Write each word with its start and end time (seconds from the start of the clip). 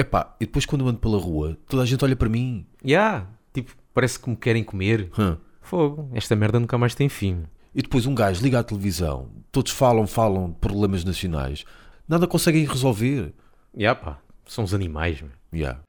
Epá, 0.00 0.34
e 0.40 0.46
depois 0.46 0.64
quando 0.64 0.80
eu 0.80 0.88
ando 0.88 0.98
pela 0.98 1.18
rua, 1.18 1.58
toda 1.68 1.82
a 1.82 1.86
gente 1.86 2.02
olha 2.02 2.16
para 2.16 2.26
mim. 2.26 2.64
Yeah, 2.82 3.26
tipo, 3.52 3.76
parece 3.92 4.18
que 4.18 4.30
me 4.30 4.34
querem 4.34 4.64
comer. 4.64 5.10
Hã? 5.18 5.36
Fogo, 5.60 6.08
esta 6.14 6.34
merda 6.34 6.58
nunca 6.58 6.78
mais 6.78 6.94
tem 6.94 7.06
fim. 7.06 7.42
E 7.74 7.82
depois 7.82 8.06
um 8.06 8.14
gajo 8.14 8.42
liga 8.42 8.60
à 8.60 8.62
televisão, 8.62 9.28
todos 9.52 9.72
falam, 9.72 10.06
falam 10.06 10.48
de 10.48 10.56
problemas 10.56 11.04
nacionais, 11.04 11.66
nada 12.08 12.26
conseguem 12.26 12.64
resolver. 12.64 13.34
Yeah, 13.76 14.00
pá, 14.00 14.18
são 14.46 14.64
os 14.64 14.72
animais, 14.72 15.20
meu. 15.20 15.32
Yeah. 15.52 15.80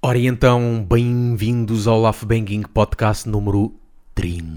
Ora, 0.00 0.16
e 0.16 0.26
então, 0.26 0.86
bem-vindos 0.88 1.86
ao 1.86 2.00
Laugh 2.00 2.24
Banging 2.24 2.62
Podcast 2.62 3.28
número 3.28 3.74
31. 4.14 4.51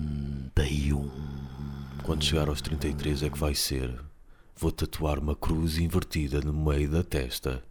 Quando 2.15 2.23
chegar 2.23 2.47
aos 2.47 2.61
33 2.61 3.23
é 3.23 3.29
que 3.29 3.37
vai 3.37 3.53
ser. 3.53 3.93
Vou 4.55 4.71
tatuar 4.71 5.19
uma 5.19 5.35
cruz 5.35 5.77
invertida 5.77 6.39
no 6.39 6.53
meio 6.53 6.89
da 6.89 7.03
testa. 7.03 7.61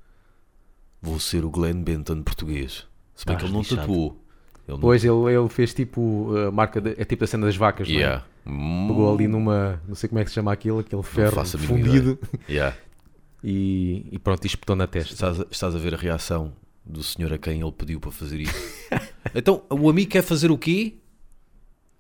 Vou 1.01 1.19
ser 1.19 1.47
o 1.47 1.51
Glenn 1.51 1.83
Benton 1.83 2.23
português. 2.23 2.87
Se 3.15 3.25
bem 3.25 3.37
Estás 3.37 3.39
que 3.39 3.45
ele 3.47 3.53
não 3.55 3.61
lixado. 3.61 3.81
tatuou. 3.81 4.23
Ele. 4.69 4.79
Pois, 4.79 5.03
ele, 5.03 5.35
ele 5.35 5.49
fez 5.49 5.73
tipo 5.73 6.37
a 6.37 6.51
marca, 6.51 6.79
de- 6.79 6.95
é 7.01 7.07
tipo 7.07 7.25
a 7.25 7.27
cena 7.27 7.47
das 7.47 7.57
vacas, 7.57 7.89
não 7.89 7.95
é? 7.95 7.99
Yeah. 7.99 8.27
Hum, 8.47 8.89
Pegou 8.89 9.15
ali 9.15 9.27
numa, 9.27 9.81
não 9.89 9.95
sei 9.95 10.11
como 10.11 10.19
é 10.19 10.25
que 10.25 10.29
se 10.31 10.35
chama 10.35 10.53
aquilo, 10.53 10.81
aquele 10.81 11.03
ferro 11.03 11.37
faço 11.37 11.57
a 11.57 11.61
mínima 11.61 11.79
fundido 11.87 12.19
Yeah. 12.47 12.77
e, 13.43 14.07
e 14.13 14.19
pronto, 14.19 14.45
e 14.45 14.47
espetou 14.47 14.77
na 14.77 14.87
testa. 14.87 15.15
Estás, 15.15 15.41
a- 15.41 15.47
estás 15.51 15.75
a 15.75 15.79
ver 15.79 15.95
a 15.95 15.97
reação 15.97 16.53
do 16.85 17.03
senhor 17.03 17.33
a 17.33 17.39
quem 17.39 17.63
ele 17.63 17.73
pediu 17.73 17.99
para 17.99 18.11
fazer 18.13 18.41
isso? 18.41 18.55
então, 19.35 19.63
o 19.71 19.89
amigo 19.89 20.11
quer 20.11 20.23
fazer 20.23 20.51
o 20.51 20.59
quê? 20.59 20.97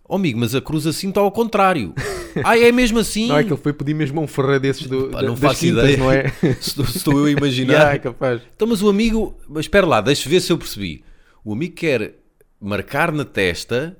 Oh, 0.06 0.17
amigo, 0.17 0.39
mas 0.39 0.55
a 0.55 0.61
cruz 0.61 0.87
assim 0.87 1.09
está 1.09 1.23
ao 1.23 1.33
contrário. 1.33 1.95
ah, 2.45 2.59
é 2.59 2.73
mesmo 2.73 2.98
assim? 2.98 3.29
Não 3.29 3.38
é 3.38 3.45
que 3.45 3.52
ele 3.52 3.61
foi 3.61 3.73
pedir 3.73 3.95
mesmo 3.95 4.20
a 4.20 4.23
um 4.25 4.27
ferreiro 4.27 4.61
desses 4.61 4.86
do, 4.86 5.08
Pá, 5.11 5.20
da- 5.20 5.28
não 5.28 5.36
faço 5.36 5.61
quintas, 5.61 5.84
ideia. 5.84 5.97
não 5.98 6.11
é? 6.11 6.33
Estou, 6.61 7.19
eu 7.19 7.25
a 7.27 7.31
imaginar. 7.31 7.72
yeah, 7.75 7.95
é 7.95 7.98
capaz. 7.98 8.42
Então, 8.55 8.67
mas 8.69 8.83
o 8.83 8.89
amigo, 8.89 9.36
mas 9.48 9.64
espera 9.67 9.86
lá, 9.86 10.00
deixa 10.00 10.28
ver 10.28 10.41
se 10.41 10.53
eu 10.53 10.58
percebi. 10.58 11.05
O 11.45 11.53
amigo 11.53 11.75
quer 11.75 12.14
marcar 12.61 13.12
na 13.12 13.25
testa 13.25 13.97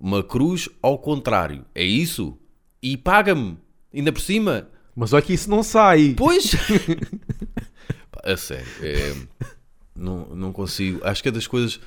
uma 0.00 0.22
cruz 0.22 0.68
ao 0.82 0.98
contrário. 0.98 1.64
É 1.74 1.84
isso? 1.84 2.36
E 2.82 2.96
paga-me, 2.96 3.56
ainda 3.94 4.12
por 4.12 4.20
cima. 4.20 4.68
Mas 4.94 5.12
olha 5.12 5.22
que 5.22 5.32
isso 5.32 5.48
não 5.48 5.62
sai. 5.62 6.14
Pois. 6.16 6.52
A 8.24 8.36
sério, 8.36 8.66
é, 8.82 9.14
não, 9.94 10.26
não 10.34 10.52
consigo. 10.52 11.00
Acho 11.04 11.22
que 11.22 11.28
é 11.28 11.32
das 11.32 11.46
coisas, 11.46 11.80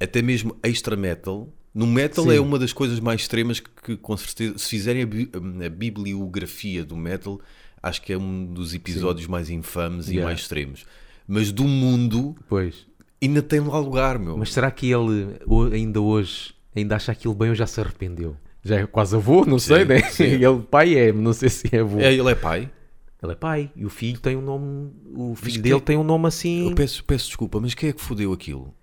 até 0.00 0.20
mesmo 0.20 0.56
extra 0.62 0.96
metal. 0.96 1.48
No 1.76 1.86
metal 1.86 2.24
Sim. 2.24 2.34
é 2.36 2.40
uma 2.40 2.58
das 2.58 2.72
coisas 2.72 2.98
mais 3.00 3.20
extremas 3.20 3.60
que, 3.60 3.68
que, 3.82 3.96
com 3.98 4.16
certeza, 4.16 4.56
se 4.56 4.70
fizerem 4.70 5.02
a, 5.02 5.06
bi- 5.06 5.30
a 5.64 5.68
bibliografia 5.68 6.82
do 6.84 6.96
metal, 6.96 7.38
acho 7.82 8.00
que 8.00 8.12
é 8.14 8.16
um 8.18 8.46
dos 8.46 8.72
episódios 8.72 9.26
mais 9.26 9.50
infames 9.50 10.06
e 10.08 10.12
Yeah. 10.12 10.26
mais 10.26 10.40
extremos. 10.40 10.86
Mas 11.28 11.52
do 11.52 11.64
mundo, 11.64 12.34
Pois. 12.48 12.86
ainda 13.22 13.42
tem 13.42 13.60
lá 13.60 13.78
lugar, 13.78 14.18
meu. 14.18 14.38
Mas 14.38 14.52
será 14.54 14.70
que 14.70 14.90
ele 14.90 15.36
ainda 15.74 16.00
hoje 16.00 16.54
ainda 16.74 16.96
acha 16.96 17.12
aquilo 17.12 17.34
bem 17.34 17.50
ou 17.50 17.54
já 17.54 17.66
se 17.66 17.78
arrependeu? 17.80 18.36
Já 18.64 18.76
é 18.80 18.86
quase 18.86 19.14
avô, 19.14 19.44
não 19.44 19.58
sei, 19.58 19.84
né? 19.84 20.00
sim. 20.10 20.24
Ele 20.42 20.60
pai 20.70 20.94
é, 20.96 21.12
não 21.12 21.32
sei 21.34 21.48
se 21.50 21.68
é 21.76 21.80
avô. 21.80 22.00
É, 22.00 22.12
ele 22.12 22.30
é 22.30 22.34
pai. 22.34 22.70
Ele 23.22 23.32
é 23.32 23.34
pai 23.36 23.70
e 23.76 23.84
o 23.84 23.88
filho 23.90 24.18
tem 24.18 24.34
um 24.36 24.40
nome. 24.40 24.90
O 25.14 25.34
filho 25.36 25.52
que- 25.54 25.60
dele 25.60 25.80
tem 25.80 25.96
um 25.96 26.02
nome 26.02 26.26
assim. 26.26 26.68
Eu 26.70 26.74
peço, 26.74 27.04
peço 27.04 27.26
desculpa, 27.28 27.60
mas 27.60 27.74
quem 27.74 27.90
é 27.90 27.92
que 27.92 28.00
fodeu 28.00 28.32
aquilo? 28.32 28.74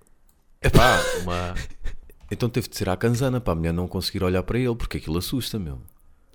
Pá, 0.72 1.02
uma. 1.23 1.53
Então 2.34 2.50
teve 2.50 2.67
de 2.67 2.76
ser 2.76 2.89
à 2.89 2.98
canzana 2.98 3.39
para 3.39 3.53
a 3.53 3.56
mulher 3.56 3.73
não 3.73 3.88
conseguir 3.88 4.23
olhar 4.23 4.44
para 4.44 4.58
ele, 4.59 4.76
porque 4.76 4.98
aquilo 4.98 5.17
assusta, 5.17 5.58
meu. 5.59 5.80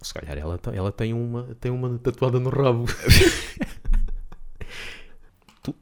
Se 0.01 0.15
calhar 0.15 0.39
ela, 0.39 0.57
tem- 0.59 0.75
ela 0.77 0.93
tem, 0.93 1.13
uma, 1.13 1.57
tem 1.61 1.71
uma 1.73 1.99
tatuada 1.99 2.39
no 2.39 2.51
rabo. 2.51 2.85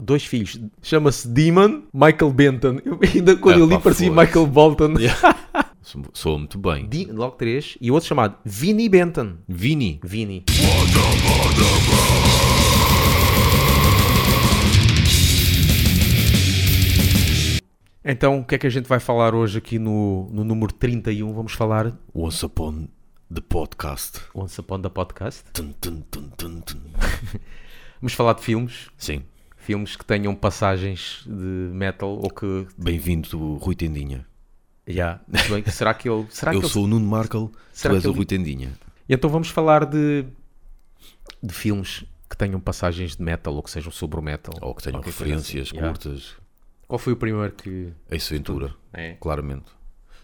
Dois 0.01 0.25
filhos. 0.25 0.59
Chama-se 0.83 1.29
Demon 1.29 1.83
Michael 1.95 2.33
Benton. 2.33 2.79
Eu, 2.85 2.99
ainda 3.03 3.37
quando 3.37 3.59
É, 3.59 3.61
eu 3.61 3.67
li 3.67 3.79
parecia. 3.79 4.11
Michael 4.11 4.47
Bolton. 4.47 4.95
Sou, 5.83 6.03
sou 6.13 6.39
muito 6.39 6.59
bem. 6.59 6.89
Di- 6.89 7.05
logo 7.13 7.37
três. 7.37 7.79
E 7.81 7.93
o 7.93 7.95
outro 7.95 8.09
chamado 8.09 8.35
Vinnie 8.45 8.89
Benton. 8.89 9.35
Vini, 9.47 10.01
Vini. 10.03 10.43
Então, 18.09 18.39
o 18.39 18.45
que 18.45 18.55
é 18.55 18.59
que 18.59 18.67
a 18.69 18.71
gente 18.71 18.87
vai 18.87 19.01
falar 19.01 19.35
hoje 19.35 19.59
aqui 19.59 19.81
no, 19.81 20.29
no 20.31 20.45
número 20.45 20.73
31? 20.73 21.33
Vamos 21.33 21.55
falar 21.55 21.93
Once 22.15 22.45
Upon 22.47 22.87
the 23.35 23.41
Podcast. 23.41 24.21
Once 24.33 24.61
Upon 24.61 24.81
the 24.81 24.89
Podcast. 24.89 25.43
Tum, 25.53 25.73
tum, 25.73 26.03
tum, 26.03 26.29
tum, 26.37 26.61
tum. 26.61 26.79
Vamos 28.01 28.13
falar 28.13 28.35
de 28.35 28.43
filmes. 28.43 28.89
Sim, 28.97 29.25
Filmes 29.57 29.97
que 29.97 30.05
tenham 30.05 30.33
passagens 30.37 31.25
de 31.27 31.33
metal 31.75 32.11
ou 32.11 32.31
que... 32.31 32.69
bem-vindo, 32.79 33.57
Rui 33.57 33.75
Tendinha. 33.75 34.25
Yeah. 34.89 35.21
se 35.35 35.51
bem 35.51 35.65
será 35.67 35.93
que 35.93 36.09
ele... 36.09 36.25
Será 36.31 36.55
Eu 36.55 36.61
que 36.61 36.67
ele- 36.67 36.73
sou 36.73 36.85
o 36.85 36.87
Nuno 36.87 37.05
Markel, 37.05 37.49
tu 37.49 37.59
Será 37.73 37.95
és 37.95 38.03
que 38.03 38.07
o 38.09 38.11
ele- 38.11 38.17
Rui 38.19 38.27
Tendinha. 38.27 38.73
E 39.09 39.15
então 39.15 39.29
vamos 39.29 39.49
falar 39.49 39.85
de, 39.85 40.25
de 41.43 41.53
filmes 41.53 42.05
que 42.31 42.37
tenham 42.37 42.61
passagens 42.61 43.17
de 43.17 43.23
metal 43.25 43.53
ou 43.57 43.63
que 43.65 43.71
sejam 43.73 43.91
sobre 43.91 44.21
o 44.21 44.23
metal. 44.23 44.55
Ou 44.63 44.73
que 44.77 44.85
tenham 44.85 45.03
coisa 45.03 45.19
referências 45.19 45.69
assim. 45.69 45.77
Yeah. 45.79 45.99
Qual 46.89 46.99
foi 46.99 47.13
o 47.13 47.17
primeiro 47.17 47.53
que... 47.53 47.93
Ace 48.11 48.33
Ventura, 48.33 48.75
É. 48.93 49.15
claramente. 49.21 49.65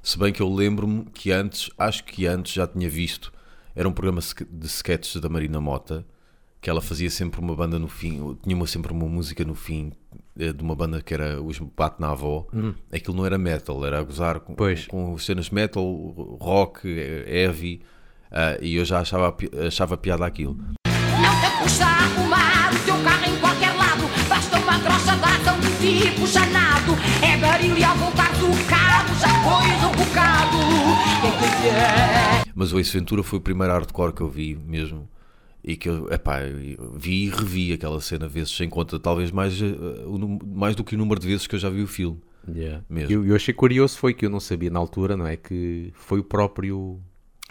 Se 0.02 0.18
bem 0.18 0.32
que 0.32 0.40
eu 0.42 0.52
lembro-me 0.52 1.04
que 1.06 1.30
antes, 1.32 1.70
acho 1.78 2.04
que 2.04 2.26
antes 2.26 2.52
já 2.52 2.66
tinha 2.66 2.88
visto, 2.88 3.32
era 3.74 3.88
um 3.88 3.92
programa 3.92 4.20
de 4.50 4.66
sketches 4.66 5.20
da 5.20 5.28
Marina 5.28 5.60
Mota, 5.60 6.04
que 6.60 6.68
ela 6.70 6.80
fazia 6.80 7.10
sempre 7.10 7.40
uma 7.40 7.54
banda 7.56 7.78
no 7.78 7.88
fim, 7.88 8.36
tinha 8.42 8.54
uma, 8.54 8.66
sempre 8.66 8.92
uma 8.92 9.06
música 9.06 9.44
no 9.44 9.54
fim 9.54 9.92
eh, 10.38 10.52
de 10.52 10.62
uma 10.62 10.74
banda 10.76 11.00
que 11.00 11.12
era 11.12 11.40
os 11.42 11.58
Bate 11.58 12.00
na 12.00 12.10
Avó. 12.10 12.46
Aquilo 12.92 13.16
não 13.16 13.26
era 13.26 13.36
metal, 13.38 13.84
era 13.84 13.98
a 13.98 14.02
gozar 14.02 14.38
com, 14.40 14.54
Pois. 14.54 14.86
com 14.86 15.16
cenas 15.18 15.50
metal, 15.50 15.84
rock, 16.40 16.86
eh, 16.88 17.24
heavy, 17.26 17.82
ah, 18.30 18.56
e 18.60 18.76
eu 18.76 18.84
já 18.84 19.00
achava, 19.00 19.36
achava 19.66 19.96
piada 19.96 20.24
aquilo. 20.24 20.54
Não 20.56 21.40
te 21.40 21.62
custa 21.62 21.84
tipo 26.02 26.26
chanado 26.26 26.92
É 27.22 27.36
barulho 27.36 27.86
ao 27.86 27.96
voltar 27.96 28.32
do 28.32 28.68
carro, 28.68 29.14
já 29.20 29.28
foi 29.42 29.70
um 29.88 30.04
bocado 30.04 30.58
Quem 31.20 31.32
quiser 31.32 32.44
Mas 32.54 32.72
o 32.72 32.78
Ace 32.78 32.92
Ventura 32.92 33.22
foi 33.22 33.38
o 33.38 33.42
primeiro 33.42 33.72
hardcore 33.72 34.12
que 34.12 34.20
eu 34.20 34.28
vi 34.28 34.56
mesmo. 34.56 35.08
E 35.64 35.76
que 35.76 35.88
eu, 35.88 36.12
epá, 36.12 36.42
eu 36.42 36.92
vi 36.96 37.26
e 37.26 37.30
revi 37.30 37.72
aquela 37.72 38.00
cena 38.00 38.26
vezes 38.26 38.50
sem 38.54 38.68
conta, 38.68 38.98
talvez 38.98 39.30
mais, 39.30 39.62
eh, 39.62 39.74
mais 40.44 40.74
do 40.74 40.82
que 40.82 40.96
o 40.96 40.98
número 40.98 41.20
de 41.20 41.28
vezes 41.28 41.46
que 41.46 41.54
eu 41.54 41.58
já 41.58 41.70
vi 41.70 41.82
o 41.82 41.86
filme. 41.86 42.20
Mesmo. 42.90 43.12
Eu, 43.12 43.24
eu 43.24 43.36
achei 43.36 43.54
curioso 43.54 43.96
foi 43.96 44.12
que 44.12 44.26
eu 44.26 44.30
não 44.30 44.40
sabia 44.40 44.70
na 44.70 44.80
altura, 44.80 45.16
não 45.16 45.24
é? 45.24 45.36
Que 45.36 45.92
foi 45.94 46.18
o 46.18 46.24
próprio 46.24 47.00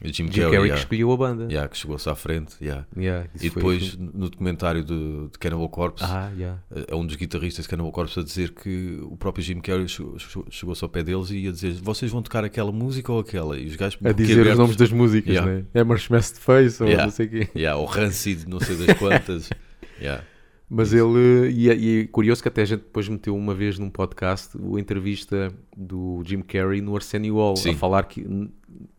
Jim, 0.03 0.11
Jim 0.13 0.27
Carrey, 0.29 0.41
Carrey 0.43 0.51
que 0.51 0.65
yeah, 0.67 0.75
escolheu 0.79 1.11
a 1.11 1.17
banda. 1.17 1.43
yeah, 1.51 1.69
que 1.69 1.77
chegou-se 1.77 2.09
à 2.09 2.15
frente. 2.15 2.55
yeah. 2.61 2.85
Yeah, 2.97 3.27
isso 3.35 3.45
E 3.45 3.49
depois, 3.49 3.95
no 3.97 4.29
documentário 4.29 4.83
de, 4.83 5.27
de 5.31 5.37
Cannibal 5.39 5.69
Corpse, 5.69 6.03
Ah, 6.03 6.31
yeah. 6.35 6.59
é 6.87 6.95
um 6.95 7.05
dos 7.05 7.15
guitarristas 7.15 7.65
de 7.65 7.69
Cannibal 7.69 7.91
Corpse 7.91 8.19
a 8.19 8.23
dizer 8.23 8.51
que 8.51 8.99
o 9.03 9.15
próprio 9.17 9.43
Jim 9.43 9.59
Carrey 9.59 9.87
chegou- 9.87 10.17
chegou- 10.17 10.45
chegou-se 10.49 10.83
ao 10.83 10.89
pé 10.89 11.03
deles 11.03 11.29
e 11.29 11.37
ia 11.39 11.51
dizer: 11.51 11.73
Vocês 11.83 12.11
vão 12.11 12.21
tocar 12.21 12.43
aquela 12.43 12.71
música 12.71 13.11
ou 13.11 13.19
aquela? 13.19 13.57
E 13.57 13.67
os 13.67 13.75
gajos 13.75 13.99
A 14.03 14.11
dizer 14.11 14.23
os 14.23 14.29
boquiabertos, 14.29 14.59
nomes 14.59 14.75
das 14.75 14.91
músicas, 14.91 15.33
Yeah. 15.35 15.51
né? 15.51 15.65
É 15.73 15.83
Marshmallow 15.83 16.23
Face 16.23 16.81
ou 16.81 16.87
Yeah. 16.89 17.05
não 17.05 17.11
sei 17.11 17.25
o 17.25 17.29
quê. 17.29 17.47
Yeah, 17.55 17.79
o 17.79 17.85
Rancid, 17.85 18.45
não 18.47 18.59
sei 18.59 18.75
das 18.77 18.97
quantas. 18.97 19.49
yeah. 20.01 20.23
Mas 20.73 20.93
ele, 20.93 21.49
e, 21.51 21.69
é- 21.69 21.75
e 21.75 22.01
é 22.03 22.07
curioso 22.07 22.41
que 22.41 22.47
até 22.47 22.61
a 22.61 22.65
gente 22.65 22.79
depois 22.83 23.07
meteu 23.09 23.35
uma 23.35 23.53
vez 23.53 23.77
num 23.77 23.89
podcast 23.89 24.57
a 24.57 24.79
entrevista 24.79 25.51
do 25.75 26.23
Jim 26.25 26.41
Carrey 26.41 26.79
no 26.79 26.95
Arsenio 26.95 27.35
Hall, 27.35 27.57
Sim. 27.57 27.71
a 27.71 27.75
falar 27.75 28.03
que, 28.05 28.25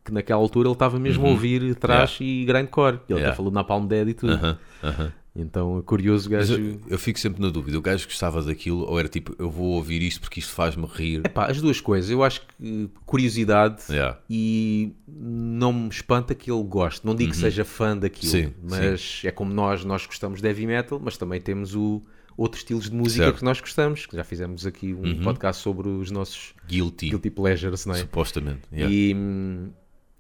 que 0.05 0.13
naquela 0.13 0.41
altura 0.41 0.69
ele 0.69 0.75
estava 0.75 0.99
mesmo 0.99 1.27
a 1.27 1.31
ouvir 1.31 1.75
trash 1.77 2.21
e 2.21 2.45
grindcore. 2.45 2.97
Ele 3.09 3.19
Yeah. 3.19 3.29
até 3.29 3.37
falou 3.37 3.53
na 3.53 3.63
Palm 3.65 3.87
Dead 3.87 4.09
e 4.09 4.15
tudo. 4.15 4.33
Aham, 4.33 4.59
aham. 4.83 5.13
Então 5.35 5.81
curioso 5.87 6.29
gajo. 6.29 6.53
eu, 6.61 6.81
eu 6.89 6.99
fico 6.99 7.19
sempre 7.19 7.41
na 7.41 7.49
dúvida. 7.49 7.79
O 7.79 7.81
gajo 7.81 8.05
gostava 8.07 8.43
daquilo 8.43 8.81
ou 8.87 8.99
era 8.99 9.09
tipo, 9.09 9.35
eu 9.39 9.51
vou 9.51 9.69
ouvir 9.77 10.03
isto 10.03 10.21
porque 10.21 10.41
isto 10.41 10.53
faz-me 10.53 10.85
rir. 10.87 11.23
As 11.35 11.59
duas 11.63 11.81
coisas, 11.81 12.11
eu 12.11 12.23
acho 12.23 12.43
que 12.59 12.91
curiosidade 13.07 13.83
Yeah. 13.89 14.19
e 14.29 14.93
não 15.09 15.73
me 15.73 15.89
espanta 15.89 16.35
que 16.35 16.51
ele 16.53 16.63
goste. 16.65 17.07
Não 17.07 17.15
digo 17.15 17.31
que 17.31 17.37
seja 17.39 17.65
fã 17.65 17.97
daquilo, 17.97 18.31
Uhum. 18.35 18.43
Sim, 18.49 18.55
mas 18.69 19.23
é 19.25 19.31
como 19.31 19.55
nós, 19.55 19.85
nós 19.87 20.05
gostamos 20.05 20.43
de 20.43 20.49
heavy 20.49 20.67
metal, 20.67 21.01
mas 21.03 21.17
também 21.17 21.41
temos 21.41 21.75
o 21.75 22.03
outros 22.37 22.61
estilos 22.63 22.91
de 22.91 22.95
música 22.97 23.25
Certo. 23.25 23.33
Uhum. 23.35 23.39
que 23.39 23.45
nós 23.45 23.61
gostamos, 23.61 24.05
que 24.07 24.17
já 24.17 24.25
fizemos 24.25 24.67
aqui 24.67 24.93
um 24.93 25.23
podcast 25.23 25.63
sobre 25.63 25.89
os 25.89 26.11
nossos 26.11 26.53
Guilty, 26.67 27.09
guilty 27.11 27.31
pleasures, 27.31 27.87
não 27.87 27.95
é? 27.95 27.99
supostamente. 27.99 28.63
Yeah. 28.73 28.93
E, 28.93 29.15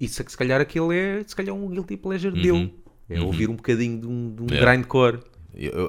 isso 0.00 0.20
é 0.20 0.24
que 0.24 0.30
se 0.30 0.36
calhar 0.36 0.60
aquele 0.60 0.96
é 0.96 1.22
se 1.26 1.34
calhar 1.34 1.54
um 1.54 1.68
guilty 1.68 1.96
pleasure 1.96 2.34
uhum. 2.34 2.42
dele. 2.42 2.74
É 3.08 3.20
uhum. 3.20 3.26
ouvir 3.26 3.50
um 3.50 3.56
bocadinho 3.56 4.00
de 4.00 4.06
um, 4.06 4.34
de 4.34 4.42
um 4.42 4.46
yeah. 4.46 4.72
grindcore. 4.72 5.20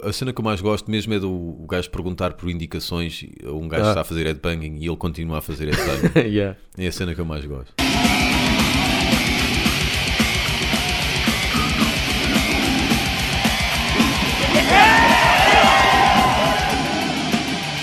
A 0.04 0.12
cena 0.12 0.34
que 0.34 0.42
eu 0.42 0.44
mais 0.44 0.60
gosto 0.60 0.92
mesmo 0.92 1.14
é 1.14 1.20
do 1.20 1.32
o 1.32 1.66
gajo 1.70 1.90
perguntar 1.90 2.34
por 2.34 2.50
indicações. 2.50 3.26
Um 3.46 3.68
gajo 3.68 3.86
ah. 3.86 3.90
está 3.90 4.02
a 4.02 4.04
fazer 4.04 4.26
headbanging 4.26 4.78
e 4.78 4.88
ele 4.88 4.98
continua 4.98 5.38
a 5.38 5.42
fazer 5.42 5.74
headbanging. 5.74 6.28
yeah. 6.36 6.58
É 6.78 6.88
a 6.88 6.92
cena 6.92 7.16
que 7.16 7.22
eu 7.22 7.26
mais 7.26 7.46
gosto. 7.46 7.74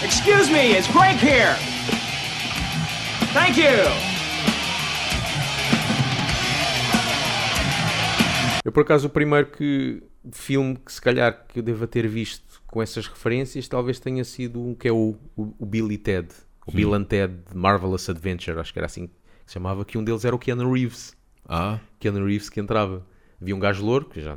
Excuse 0.04 0.50
me, 0.50 0.72
it's 0.72 0.86
Greg 0.86 1.16
here. 1.16 1.56
Thank 3.32 3.56
you. 3.56 4.19
Eu, 8.64 8.72
por 8.72 8.82
acaso, 8.82 9.06
o 9.06 9.10
primeiro 9.10 9.46
que, 9.50 10.02
filme 10.32 10.76
que 10.76 10.92
se 10.92 11.00
calhar 11.00 11.46
que 11.48 11.58
eu 11.60 11.62
deva 11.62 11.86
ter 11.86 12.06
visto 12.06 12.62
com 12.66 12.82
essas 12.82 13.06
referências 13.06 13.66
talvez 13.68 13.98
tenha 13.98 14.22
sido 14.24 14.60
um 14.60 14.74
que 14.74 14.86
é 14.88 14.92
o, 14.92 15.16
o, 15.36 15.54
o 15.58 15.66
Bill 15.66 15.90
e 15.90 15.98
Ted. 15.98 16.28
O 16.66 16.72
Bill 16.72 16.94
and 16.94 17.04
Ted 17.04 17.34
Marvelous 17.54 18.08
Adventure, 18.08 18.58
acho 18.60 18.72
que 18.72 18.78
era 18.78 18.86
assim 18.86 19.06
que 19.06 19.14
se 19.46 19.54
chamava, 19.54 19.84
que 19.84 19.96
um 19.98 20.04
deles 20.04 20.24
era 20.24 20.36
o 20.36 20.38
Keanu 20.38 20.70
Reeves. 20.72 21.16
Ah, 21.48 21.80
Keanu 21.98 22.24
Reeves 22.24 22.48
que 22.48 22.60
entrava. 22.60 23.04
Havia 23.40 23.56
um 23.56 23.58
gajo 23.58 23.84
louro, 23.84 24.04
que 24.04 24.20
já... 24.20 24.36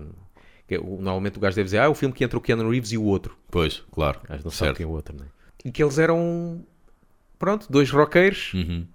que 0.67 0.77
o- 0.77 0.99
normalmente 1.01 1.37
o 1.37 1.39
gajo 1.41 1.55
deve 1.55 1.65
dizer, 1.65 1.79
ah, 1.79 1.83
é 1.83 1.87
o 1.89 1.93
filme 1.93 2.15
que 2.15 2.23
entra 2.23 2.37
o 2.37 2.41
Keanu 2.41 2.67
Reeves 2.69 2.91
e 2.93 2.97
o 2.97 3.03
outro. 3.03 3.37
pois, 3.51 3.83
claro. 3.91 4.19
Gajo 4.27 4.43
não 4.45 4.51
sabe 4.51 4.67
certo. 4.69 4.77
quem 4.77 4.85
é 4.85 4.89
o 4.89 4.91
outro, 4.93 5.15
né? 5.15 5.25
E 5.63 5.71
que 5.71 5.83
eles 5.83 5.99
eram, 5.99 6.65
pronto, 7.37 7.67
dois 7.69 7.91
roqueiros, 7.91 8.53
Uhum. 8.53 8.87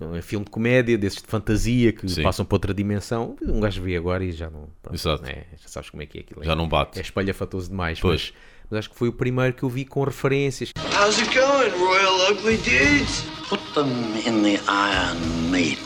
Um 0.00 0.22
filme 0.22 0.44
de 0.44 0.50
comédia, 0.50 0.96
desses 0.98 1.20
de 1.20 1.28
fantasia, 1.28 1.92
que 1.92 2.08
Sim. 2.08 2.22
passam 2.22 2.44
para 2.44 2.54
outra 2.56 2.74
dimensão. 2.74 3.36
Um 3.42 3.60
gajo 3.60 3.82
vê 3.82 3.96
agora 3.96 4.24
e 4.24 4.32
já 4.32 4.48
não... 4.50 4.68
pronto, 4.82 4.94
Exato. 4.94 5.22
né? 5.22 5.44
Já 5.60 5.68
sabes 5.68 5.90
como 5.90 6.02
é 6.02 6.06
que 6.06 6.18
é 6.18 6.20
aquilo. 6.22 6.44
Já 6.44 6.54
não 6.54 6.68
bate. 6.68 6.98
É 6.98 7.02
espalhafatoso 7.02 7.68
demais. 7.70 8.00
Pois. 8.00 8.32
Mas, 8.32 8.42
mas 8.70 8.78
acho 8.80 8.90
que 8.90 8.96
foi 8.96 9.08
o 9.08 9.12
primeiro 9.12 9.52
que 9.54 9.62
eu 9.62 9.68
vi 9.68 9.84
com 9.84 10.02
referências. 10.04 10.70
How's 10.78 11.18
it 11.18 11.30
going, 11.34 11.70
Royal 11.78 12.32
Ugly 12.32 12.56
Dudes? 12.58 13.24
Put 13.48 13.62
them 13.74 13.88
in 14.26 14.42
the 14.42 14.60
Iron 14.70 15.50
Maiden. 15.50 15.84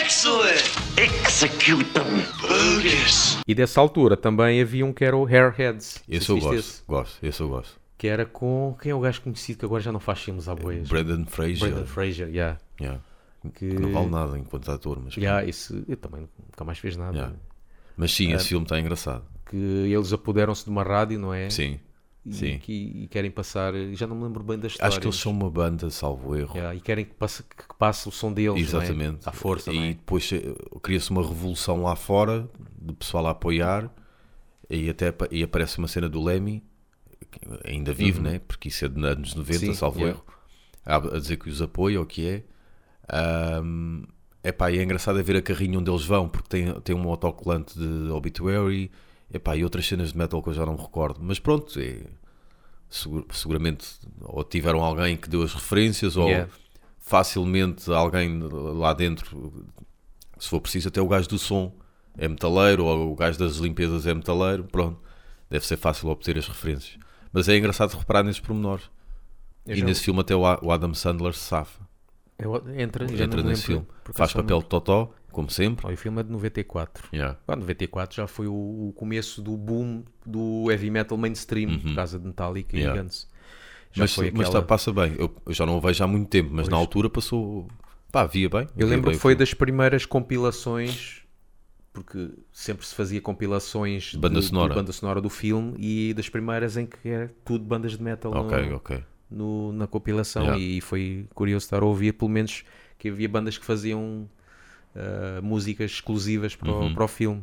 Excellent! 0.00 0.62
Execute 0.96 1.84
them. 1.92 2.04
Bogus! 2.40 3.38
E 3.46 3.54
dessa 3.54 3.80
altura 3.80 4.16
também 4.16 4.60
havia 4.60 4.84
um 4.86 4.92
que 4.92 5.04
era 5.04 5.16
o 5.16 5.26
Hairheads. 5.26 6.02
Esse 6.08 6.26
se 6.26 6.30
eu 6.32 6.38
gosto. 6.38 6.54
esse. 6.54 6.82
Gosto, 6.86 7.26
esse 7.26 7.40
eu 7.40 7.48
gosto. 7.48 7.80
Que 7.98 8.06
era 8.06 8.24
com. 8.24 8.76
Quem 8.80 8.92
é 8.92 8.94
o 8.94 9.00
gajo 9.00 9.22
conhecido 9.22 9.58
que 9.60 9.64
agora 9.64 9.82
já 9.82 9.90
não 9.90 9.98
faz 10.00 10.20
filmes 10.20 10.48
à 10.48 10.54
boias? 10.54 10.88
Brendan 10.88 11.24
Fraser. 11.26 11.58
Brendan 11.70 11.86
Fraser, 11.86 12.28
yeah. 12.28 12.58
Yeah. 12.80 13.00
Que... 13.52 13.66
Não 13.66 13.92
vale 13.92 14.08
nada 14.08 14.38
enquanto 14.38 14.70
ator, 14.70 15.00
mas. 15.04 15.16
Yeah, 15.16 15.46
esse, 15.48 15.84
eu 15.88 15.96
também 15.96 16.28
nunca 16.38 16.64
mais 16.64 16.78
fez 16.78 16.96
nada. 16.96 17.16
Yeah. 17.16 17.36
Mas 17.96 18.12
sim, 18.14 18.32
esse 18.32 18.48
filme 18.48 18.64
está 18.64 18.78
engraçado. 18.80 19.24
Que 19.46 19.56
eles 19.56 20.12
apoderam-se 20.12 20.64
de 20.64 20.70
uma 20.70 20.82
rádio, 20.82 21.18
não 21.18 21.32
é? 21.32 21.48
Sim, 21.50 21.78
E, 22.24 22.32
sim. 22.32 22.58
que- 22.58 22.72
e 22.72 23.06
querem 23.08 23.30
passar. 23.30 23.72
Já 23.92 24.06
não 24.06 24.16
me 24.16 24.24
lembro 24.24 24.42
bem 24.42 24.58
da 24.58 24.66
história. 24.66 24.88
Acho 24.88 25.00
que 25.00 25.06
eles 25.06 25.16
são 25.16 25.30
uma 25.32 25.50
banda, 25.50 25.90
salvo 25.90 26.34
erro. 26.34 26.54
Yeah, 26.56 26.74
e 26.74 26.80
querem 26.80 27.04
que 27.04 27.14
passe, 27.14 27.42
que 27.42 27.74
passe 27.78 28.08
o 28.08 28.10
som 28.10 28.32
deles. 28.32 28.60
Exatamente. 28.60 29.24
Não 29.24 29.26
é? 29.26 29.28
À 29.28 29.32
força. 29.32 29.70
E 29.72 29.78
é? 29.78 29.88
depois 29.94 30.30
eh, 30.32 30.54
cria-se 30.82 31.10
uma 31.10 31.22
revolução 31.22 31.82
lá 31.82 31.94
fora, 31.94 32.48
de 32.80 32.92
pessoal 32.94 33.26
a 33.26 33.30
apoiar, 33.30 33.90
e 34.70 34.88
até 34.88 35.14
e 35.30 35.42
aparece 35.42 35.78
uma 35.78 35.86
cena 35.86 36.08
do 36.08 36.22
Lemmy, 36.22 36.64
ainda 37.64 37.92
vive, 37.92 38.20
né? 38.20 38.40
Porque 38.40 38.68
isso 38.68 38.84
é 38.84 38.88
de 38.88 39.04
anos 39.04 39.34
90, 39.34 39.66
Uhum. 39.66 39.72
Sim, 39.72 39.78
salvo 39.78 40.00
yeah. 40.00 40.18
erro, 40.18 40.24
a, 41.12 41.16
a 41.16 41.20
dizer 41.20 41.36
que 41.36 41.48
os 41.48 41.60
apoia, 41.62 41.98
ou 41.98 42.04
o 42.04 42.08
que 42.08 42.26
é. 42.26 42.42
Ahm, 43.08 44.04
epá, 44.42 44.70
e 44.70 44.78
é 44.78 44.82
engraçado 44.82 45.18
é 45.18 45.22
ver 45.22 45.36
a 45.36 45.42
carrinha 45.42 45.78
onde 45.78 45.90
eles 45.90 46.04
vão, 46.04 46.28
porque 46.28 46.48
tem, 46.48 46.72
tem 46.80 46.94
um 46.96 47.08
autocolante 47.08 47.78
de 47.78 48.10
Obituary, 48.10 48.90
epá, 49.32 49.56
e 49.56 49.64
outras 49.64 49.86
cenas 49.86 50.12
de 50.12 50.18
metal 50.18 50.42
que 50.42 50.48
eu 50.50 50.54
já 50.54 50.64
não 50.66 50.74
me 50.74 50.80
recordo. 50.80 51.20
Mas 51.22 51.38
pronto, 51.38 51.78
é, 51.80 52.00
segura- 52.88 53.24
seguramente 53.32 53.86
ou 54.20 54.42
tiveram 54.44 54.82
alguém 54.82 55.16
que 55.16 55.28
deu 55.28 55.42
as 55.42 55.52
referências, 55.54 56.16
ou 56.16 56.28
Yeah. 56.28 56.50
facilmente 56.98 57.90
alguém 57.92 58.40
lá 58.40 58.92
dentro, 58.92 59.64
se 60.38 60.48
for 60.48 60.60
preciso, 60.60 60.88
até 60.88 61.00
o 61.00 61.08
gajo 61.08 61.28
do 61.28 61.38
som 61.38 61.72
é 62.16 62.28
metaleiro, 62.28 62.84
ou 62.84 63.12
o 63.12 63.16
gajo 63.16 63.38
das 63.38 63.56
limpezas 63.56 64.06
é 64.06 64.14
metaleiro, 64.14 64.64
pronto, 64.64 64.98
deve 65.50 65.66
ser 65.66 65.76
fácil 65.76 66.08
obter 66.08 66.38
as 66.38 66.46
referências. 66.48 66.98
Mas 67.32 67.48
é 67.48 67.56
engraçado 67.56 67.92
reparar 67.96 68.22
nesses 68.22 68.40
pormenores. 68.40 68.84
Eu 69.66 69.74
E 69.74 69.78
já- 69.80 69.84
nesse 69.86 70.02
filme 70.02 70.20
até 70.20 70.34
o 70.36 70.70
Adam 70.70 70.94
Sandler 70.94 71.32
se 71.34 71.40
safa. 71.40 71.83
É 72.38 72.48
o- 72.48 72.56
entra, 72.78 73.06
já 73.08 73.24
Entra 73.24 73.42
nesse 73.42 73.64
filme. 73.66 73.86
Faz 74.12 74.32
papel 74.32 74.58
de. 74.60 74.66
Totó, 74.66 75.12
como 75.30 75.48
sempre. 75.50 75.86
Oh, 75.88 75.92
o 75.92 75.96
filme 75.96 76.20
é 76.20 76.22
de 76.24 76.30
94. 76.32 77.08
Yeah. 77.12 77.38
Ah, 77.46 77.56
94 77.56 78.16
já 78.16 78.26
foi 78.26 78.46
o, 78.48 78.52
o 78.52 78.92
começo 78.96 79.40
do 79.40 79.56
boom 79.56 80.02
do 80.26 80.70
heavy 80.70 80.90
metal 80.90 81.16
mainstream, 81.16 81.78
por 81.78 81.94
causa 81.94 82.18
de 82.18 82.26
Metallica 82.26 82.74
Uhum. 82.74 82.80
Yeah. 82.82 83.00
e 83.00 83.02
Guns. 83.04 83.28
Já 83.92 84.02
Mas, 84.04 84.14
foi 84.14 84.30
mas 84.32 84.48
aquela- 84.48 84.62
tá- 84.62 84.66
passa 84.66 84.92
bem. 84.92 85.14
Eu, 85.16 85.32
eu 85.46 85.52
já 85.54 85.64
não 85.64 85.76
o 85.76 85.80
vejo 85.80 86.02
há 86.02 86.06
muito 86.06 86.28
tempo, 86.28 86.50
mas 86.52 86.68
na 86.68 86.76
altura 86.76 87.08
passou. 87.08 87.68
Pá, 88.10 88.26
via 88.26 88.48
bem. 88.48 88.62
Eu 88.76 88.86
via 88.86 88.96
lembro 88.96 89.10
bem 89.10 89.16
que 89.16 89.22
foi 89.22 89.36
das 89.36 89.54
primeiras 89.54 90.04
compilações, 90.04 91.22
porque 91.92 92.30
sempre 92.52 92.84
se 92.84 92.94
fazia 92.94 93.20
compilações 93.20 94.06
de 94.10 94.18
Banda 94.18 94.40
de 94.40 94.46
sonora. 94.46 94.74
banda 94.74 94.92
sonora 94.92 95.20
do 95.20 95.30
filme 95.30 95.74
e 95.78 96.12
das 96.14 96.28
primeiras 96.28 96.76
em 96.76 96.86
que 96.86 97.08
era 97.08 97.32
tudo 97.44 97.64
bandas 97.64 97.92
de 97.96 98.02
metal 98.02 98.32
no- 98.32 98.40
Ok, 98.46 98.72
ok. 98.72 99.04
No- 99.34 99.72
na 99.72 99.86
compilação 99.86 100.42
Yeah. 100.44 100.58
e 100.62 100.80
foi 100.80 101.26
curioso 101.34 101.64
estar 101.66 101.82
a 101.82 101.84
ouvir 101.86 102.12
pelo 102.12 102.30
menos 102.30 102.64
que 102.98 103.08
havia 103.08 103.28
bandas 103.28 103.58
que 103.58 103.64
faziam 103.64 104.28
ah, 104.96 105.40
músicas 105.42 105.90
exclusivas 105.90 106.54
para, 106.54 106.70
o- 106.70 106.80
Uhum. 106.82 106.94
para 106.94 107.04
o 107.04 107.08
filme. 107.08 107.42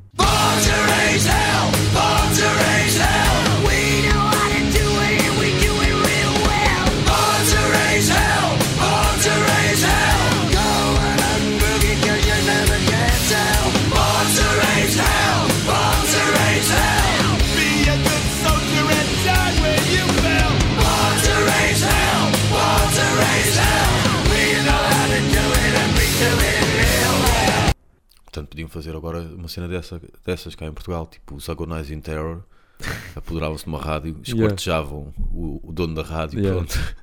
Fazer 28.81 28.95
agora 28.98 29.19
uma 29.22 29.48
cena 29.48 29.68
dessa, 29.68 30.01
dessas 30.25 30.56
cá 30.56 30.66
em 30.66 30.74
Portugal, 30.74 31.06
tipo 31.06 31.36
os 31.36 31.48
Agonizing 31.48 32.01
Terror. 32.01 32.42
Apoderavam-se 33.16 33.68
numa 33.68 33.80
rádio, 33.80 34.19
esquartejavam 34.24 35.13
o, 35.31 35.62
o 35.63 35.72
dono 35.72 35.94
da 35.94 36.01
rádio. 36.01 36.39
Yeah. 36.39 36.57
Pronto. 36.57 36.95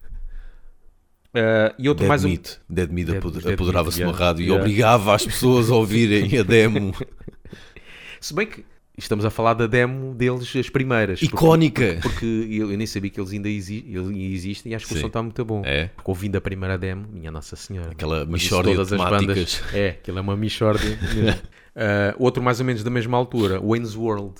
Ah, 1.34 1.74
e 1.78 1.88
outro 1.88 2.00
Dead 2.02 2.08
mais 2.08 2.24
um, 2.24 2.28
Meat. 2.28 2.60
Dead 2.68 2.90
Meat 2.90 3.06
Dead- 3.06 3.32
Dead 3.32 3.54
apoderava-se 3.54 3.98
de 3.98 4.04
Meat, 4.04 4.12
uma 4.12 4.18
yeah. 4.18 4.26
rádio 4.26 4.42
Yeah. 4.42 4.58
e 4.58 4.60
obrigava 4.60 5.14
as 5.14 5.24
pessoas 5.24 5.70
a 5.70 5.76
ouvirem 5.76 6.36
a 6.36 6.42
demo. 6.42 6.92
Se 8.20 8.34
bem 8.34 8.48
que 8.48 8.64
estamos 8.98 9.24
a 9.24 9.30
falar 9.30 9.54
da 9.54 9.66
demo 9.66 10.14
deles, 10.14 10.54
as 10.56 10.68
primeiras. 10.68 11.20
porque- 11.20 11.34
Icónica! 11.34 11.98
Porque 12.02 12.26
eu, 12.26 12.70
eu 12.70 12.76
nem 12.76 12.86
sabia 12.86 13.10
que 13.10 13.20
eles 13.20 13.32
ainda 13.32 13.48
exi- 13.48 13.84
existem 14.34 14.72
e 14.72 14.74
acho 14.74 14.86
que 14.86 14.92
o 14.92 14.96
Sim. 14.96 15.00
som 15.02 15.06
está 15.06 15.22
muito 15.22 15.44
bom. 15.44 15.62
É? 15.64 15.86
Porque 15.88 16.10
ouvindo 16.10 16.36
a 16.36 16.40
primeira 16.40 16.76
demo, 16.76 17.06
minha 17.12 17.30
Nossa 17.30 17.56
Senhora. 17.56 17.92
Aquela 17.92 18.26
mixórdia 18.26 18.72
de 18.72 18.76
todas 18.76 18.92
as 18.92 19.10
bandas- 19.10 19.62
É, 19.72 19.90
aquilo 19.90 20.18
é 20.18 20.20
uma 20.20 20.36
mixórdia. 20.36 20.98
mesmo. 21.14 21.40
Ah, 21.80 22.14
outro 22.18 22.42
mais 22.42 22.58
ou 22.58 22.66
menos 22.66 22.82
da 22.82 22.90
mesma 22.90 23.16
altura, 23.16 23.60
Wayne's 23.60 23.94
World, 23.94 24.34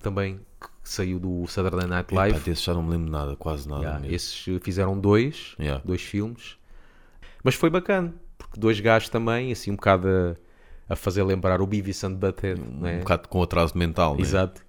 também, 0.00 0.40
que 0.60 0.68
saiu 0.84 1.18
do 1.18 1.46
Saturday 1.46 1.86
Night 1.88 2.12
Live. 2.14 2.32
Live. 2.34 2.50
desse 2.50 2.62
já 2.64 2.74
não 2.74 2.82
me 2.82 2.90
lembro 2.90 3.10
nada, 3.10 3.34
quase 3.36 3.66
nada. 3.68 3.80
Yeah, 3.82 4.08
esses 4.12 4.46
eh, 4.46 4.60
fizeram 4.62 4.98
dois, 5.00 5.54
Yeah. 5.58 5.80
dois 5.84 6.02
filmes. 6.02 6.56
Mas 7.42 7.54
foi 7.54 7.70
bacana, 7.70 8.12
porque 8.36 8.60
dois 8.60 8.78
gajos 8.78 9.08
também, 9.08 9.50
assim 9.50 9.70
um 9.70 9.76
bocado 9.76 10.06
a, 10.06 10.36
a 10.92 10.96
fazer 10.96 11.22
lembrar 11.22 11.60
o 11.60 11.66
Beavis 11.66 12.02
and 12.04 12.14
Butthead, 12.14 12.60
é? 12.84 12.96
Um 12.96 12.98
bocado 13.00 13.28
com 13.28 13.42
atraso 13.42 13.76
mental, 13.76 14.14
né? 14.16 14.22
Exato. 14.22 14.60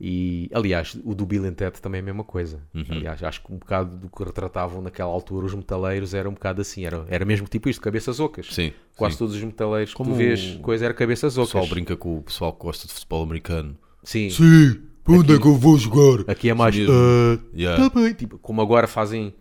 E, 0.00 0.48
aliás, 0.54 0.96
o 1.04 1.12
do 1.12 1.26
Bill 1.26 1.44
and 1.44 1.54
Ted 1.54 1.80
também 1.80 1.98
é 1.98 2.02
a 2.02 2.04
mesma 2.04 2.22
coisa. 2.22 2.62
Uhum. 2.72 2.84
Aliás, 2.88 3.20
acho 3.22 3.42
que 3.42 3.52
um 3.52 3.56
bocado 3.58 3.96
do 3.96 4.08
que 4.08 4.22
retratavam 4.22 4.80
naquela 4.80 5.10
altura 5.10 5.46
os 5.46 5.54
metaleiros 5.54 6.14
era 6.14 6.28
um 6.28 6.34
bocado 6.34 6.60
assim. 6.60 6.84
Era, 6.86 7.04
era 7.08 7.24
mesmo 7.24 7.48
tipo 7.48 7.68
isto, 7.68 7.80
cabeças 7.80 8.20
ocas. 8.20 8.46
Sim, 8.54 8.72
Quase 8.96 9.14
sim. 9.14 9.18
todos 9.18 9.34
os 9.34 9.42
metaleiros 9.42 9.92
Como 9.94 10.10
que 10.10 10.14
tu 10.14 10.18
vês, 10.18 10.54
o- 10.54 10.60
coisa 10.60 10.84
era 10.84 10.94
cabeças 10.94 11.36
O 11.36 11.40
ocas. 11.40 11.52
pessoal 11.52 11.66
brinca 11.68 11.96
com 11.96 12.16
o 12.18 12.22
pessoal 12.22 12.52
que 12.52 12.60
gosta 12.60 12.86
de 12.86 12.92
futebol 12.92 13.24
americano. 13.24 13.76
Sim. 14.04 14.30
Sim, 14.30 14.80
para 15.02 15.14
onde 15.14 15.34
é 15.34 15.38
que 15.38 15.46
eu 15.46 15.54
vou 15.56 15.76
jogar? 15.76 16.30
Aqui 16.30 16.48
é 16.48 16.54
mais. 16.54 16.76
"Ah, 16.76 17.38
Yeah. 17.52 17.88
tá 17.90 18.00
bem", 18.00 18.12
tipo, 18.14 18.38
como 18.38 18.62
agora 18.62 18.86
fazem, 18.86 19.34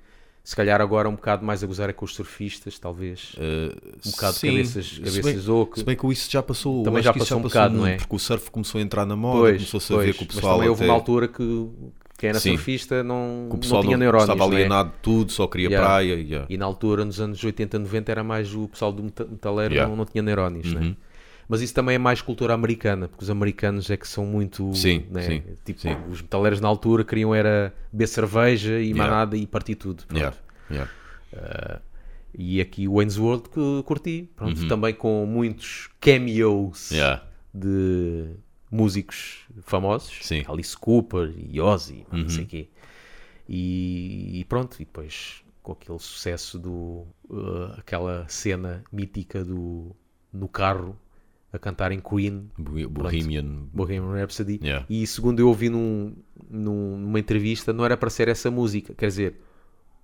se 0.48 0.56
calhar 0.56 0.80
agora 0.80 1.10
um 1.10 1.16
bocado 1.16 1.46
mais 1.46 1.62
a 1.62 1.68
gozar 1.68 1.89
é 1.89 1.94
com 1.94 2.06
os 2.06 2.16
surfistas, 2.16 2.80
talvez. 2.80 3.36
um 3.38 4.12
bocado 4.12 4.34
de 4.34 4.39
Sim, 4.39 4.48
cabeças, 4.51 4.86
se 4.88 5.00
cabeças 5.01 5.46
bem, 5.46 5.54
ocas. 5.54 5.80
se 5.80 5.86
bem 5.86 5.96
que 5.98 6.08
isso 6.08 6.32
já 6.32 6.42
passou. 6.42 6.84
Também 6.84 7.04
já 7.04 7.12
que 7.12 7.18
isso 7.20 7.25
passou 7.25 7.39
um 7.39 7.42
bocado, 7.42 7.75
não 7.75 7.86
é? 7.86 7.98
Porque 7.98 8.16
o 8.16 8.20
surf 8.20 8.50
começou 8.50 8.80
a 8.80 8.82
entrar 8.82 9.06
na 9.06 9.16
moda, 9.18 9.39
Pois, 9.39 9.56
começou-se 9.58 9.94
a 9.94 9.98
ver 9.98 10.13
que 10.13 10.24
o 10.24 10.25
mas 10.25 10.36
pessoal. 10.36 10.54
também 10.56 10.70
houve 10.70 10.84
até- 10.84 10.89
uma 10.89 10.96
altura 10.98 11.27
que 11.27 11.68
quem 12.18 12.30
era 12.30 12.39
Sim. 12.39 12.51
surfista 12.51 13.04
não, 13.04 13.48
que 13.50 13.56
o 13.58 13.60
pessoal 13.60 13.82
não 13.84 13.89
tinha 13.89 13.98
neurónios. 13.98 14.30
estava 14.30 14.50
é? 14.51 14.56
alienado 14.56 14.89
de 14.92 14.96
tudo, 15.01 15.32
só 15.34 15.48
queria 15.48 15.68
Yeah. 15.68 15.86
praia. 15.86 16.13
yeah. 16.16 16.46
E 16.50 16.58
na 16.58 16.66
altura, 16.66 17.04
nos 17.04 17.20
anos 17.20 17.44
80, 17.44 17.77
90, 17.77 18.10
era 18.12 18.24
mais 18.24 18.56
o 18.56 18.70
pessoal 18.70 18.94
do 18.94 19.04
meta- 19.04 19.25
metaleiro 19.30 19.74
Yeah. 19.74 19.89
não, 19.89 19.98
não 19.98 20.06
tinha 20.06 20.22
neurónios, 20.24 20.74
né? 20.74 20.96
Uhum. 21.50 21.50
Mas 21.50 21.62
isso 21.62 21.74
também 21.74 21.96
é 21.96 21.98
mais 21.98 22.22
cultura 22.22 22.54
americana, 22.54 23.08
porque 23.08 23.24
os 23.24 23.30
americanos 23.30 23.89
é 23.89 23.96
que 23.98 24.08
são 24.08 24.25
muito. 24.25 24.74
Sim, 24.75 25.06
né? 25.10 25.22
sim, 25.22 25.44
Tipo, 25.63 25.80
sim. 25.80 25.96
os 26.12 26.22
metaleiros 26.22 26.60
na 26.60 26.68
altura 26.68 27.04
queriam 27.06 27.34
era 27.34 27.74
beber 27.92 28.08
cerveja 28.08 28.80
e 28.80 28.94
mais 28.94 29.10
Yeah. 29.10 29.38
e 29.38 29.48
partir 29.48 29.75
tudo. 29.75 30.06
pronto. 30.06 30.20
Yeah, 30.20 30.38
yeah. 30.70 31.82
E 32.38 32.62
aqui 32.62 32.88
o 32.88 32.96
Wayne's 32.96 33.18
World 33.18 33.50
que 33.50 33.84
curti, 33.84 34.30
pronto, 34.36 34.68
também 34.68 34.94
com 34.94 35.25
muitos 35.25 35.89
cameos 36.00 36.92
Uhum. 36.92 37.27
De 37.54 38.25
músicos 38.70 39.46
famosos, 39.63 40.20
Sim. 40.22 40.44
Uhum. 40.46 40.54
Alice 40.54 40.77
Cooper 40.77 41.34
e 41.38 41.60
Ozzy, 41.60 42.06
não 42.12 42.30
sei 42.30 42.44
o 42.44 42.48
quê. 42.48 42.70
E, 43.50 44.39
e 44.42 44.46
pronto, 44.46 44.75
e 44.75 44.86
depois 44.86 45.42
com 45.63 45.72
aquele 45.72 46.00
sucesso 46.00 46.60
do. 46.60 47.08
uh, 47.30 47.74
aquela 47.77 48.25
cena 48.27 48.84
mítica 48.92 49.44
do. 49.44 49.96
no 50.32 50.48
carro 50.48 50.96
a 51.51 51.58
cantar 51.60 51.92
em 51.92 52.00
Queen, 52.00 52.50
Bo- 52.58 52.89
Bohemian. 52.89 53.68
Bohemian 53.74 54.13
Rhapsody. 54.13 54.60
Yeah. 54.62 54.86
E 54.89 55.06
segundo 55.08 55.39
eu 55.39 55.48
ouvi 55.48 55.70
num, 55.70 56.16
num- 56.50 56.98
numa 56.98 57.20
entrevista, 57.20 57.72
não 57.74 57.86
era 57.86 57.96
para 57.98 58.10
ser 58.10 58.27
essa 58.27 58.51
música. 58.51 58.94
Quer 58.94 59.08
dizer, 59.08 59.36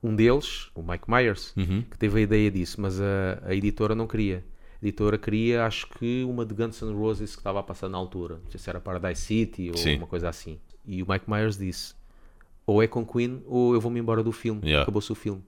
um 0.02 0.16
deles, 0.16 0.70
o 0.76 0.82
Mike 0.82 1.10
Myers, 1.10 1.54
Uhum. 1.58 1.82
que 1.84 1.98
teve 1.98 2.20
a 2.20 2.22
ideia 2.24 2.50
disso, 2.52 2.80
mas 2.82 3.00
a, 3.02 3.42
a 3.46 3.54
editora 3.56 3.94
não 3.96 4.08
queria. 4.08 4.44
A 4.82 4.86
editora 4.86 5.18
queria, 5.18 5.66
acho 5.66 5.88
que, 5.90 6.24
uma 6.26 6.46
de 6.46 6.54
Guns 6.54 6.82
N' 6.82 6.94
Roses 6.94 7.36
que 7.36 7.40
estava 7.42 7.60
a 7.60 7.64
passar 7.64 7.88
na 7.90 7.98
altura. 7.98 8.36
Não 8.44 8.52
sei 8.52 8.60
se 8.60 8.70
era 8.70 8.80
Paradise 8.82 9.22
City 9.22 9.70
ou 9.70 9.78
Sim. 9.78 9.98
uma 9.98 10.08
coisa 10.08 10.28
assim. 10.30 10.60
E 10.86 11.02
o 11.04 11.06
Mike 11.10 11.30
Myers 11.30 11.58
disse: 11.58 11.94
ou 12.66 12.82
é 12.84 12.88
com 12.88 13.06
Queen 13.06 13.42
ou 13.46 13.74
eu 13.74 13.80
vou-me 13.82 14.00
embora 14.00 14.22
do 14.24 14.32
filme. 14.34 14.62
Yeah. 14.64 14.84
Acabou-se 14.84 15.10
o 15.12 15.16
filme. 15.16 15.42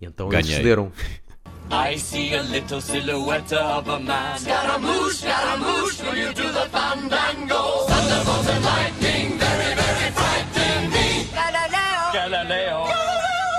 E 0.00 0.06
então 0.06 0.28
Ganhei. 0.30 0.46
eles 0.46 0.56
cederam. 0.56 0.90
I 1.74 1.96
see 1.96 2.34
a 2.34 2.42
little 2.42 2.80
silhouette 2.82 3.52
of 3.54 3.88
a 3.88 3.98
man. 3.98 4.38
Scaramouche, 4.38 5.16
Scaramouche, 5.24 6.02
will 6.04 6.16
you 6.18 6.32
do 6.34 6.52
the 6.52 6.68
fandango? 6.70 7.86
Thunderbolt 7.88 8.46
and 8.48 8.62
lightning, 8.64 9.38
very, 9.38 9.74
very 9.74 10.10
frightening 10.12 10.90
me. 10.90 11.26
Galileo, 11.32 12.12
Galileo, 12.12 12.84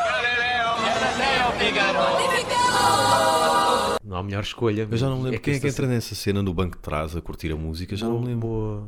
Galileo, 0.05 0.69
Galileo, 0.85 1.51
Figaro. 1.59 2.03
Não 4.03 4.17
há 4.17 4.23
melhor 4.23 4.43
escolha. 4.43 4.87
Eu 4.89 4.97
já 4.97 5.09
não 5.09 5.17
me 5.17 5.23
lembro 5.23 5.39
quem 5.39 5.55
é 5.55 5.59
que 5.59 5.67
entra 5.67 5.87
nessa 5.87 6.13
cena 6.13 6.43
no 6.43 6.53
banco 6.53 6.75
de 6.77 6.83
trás 6.83 7.15
a 7.15 7.21
curtir 7.21 7.51
a 7.51 7.55
música, 7.55 7.95
já 7.95 8.07
não 8.07 8.19
me 8.19 8.27
lembro. 8.27 8.47
Boa. 8.47 8.87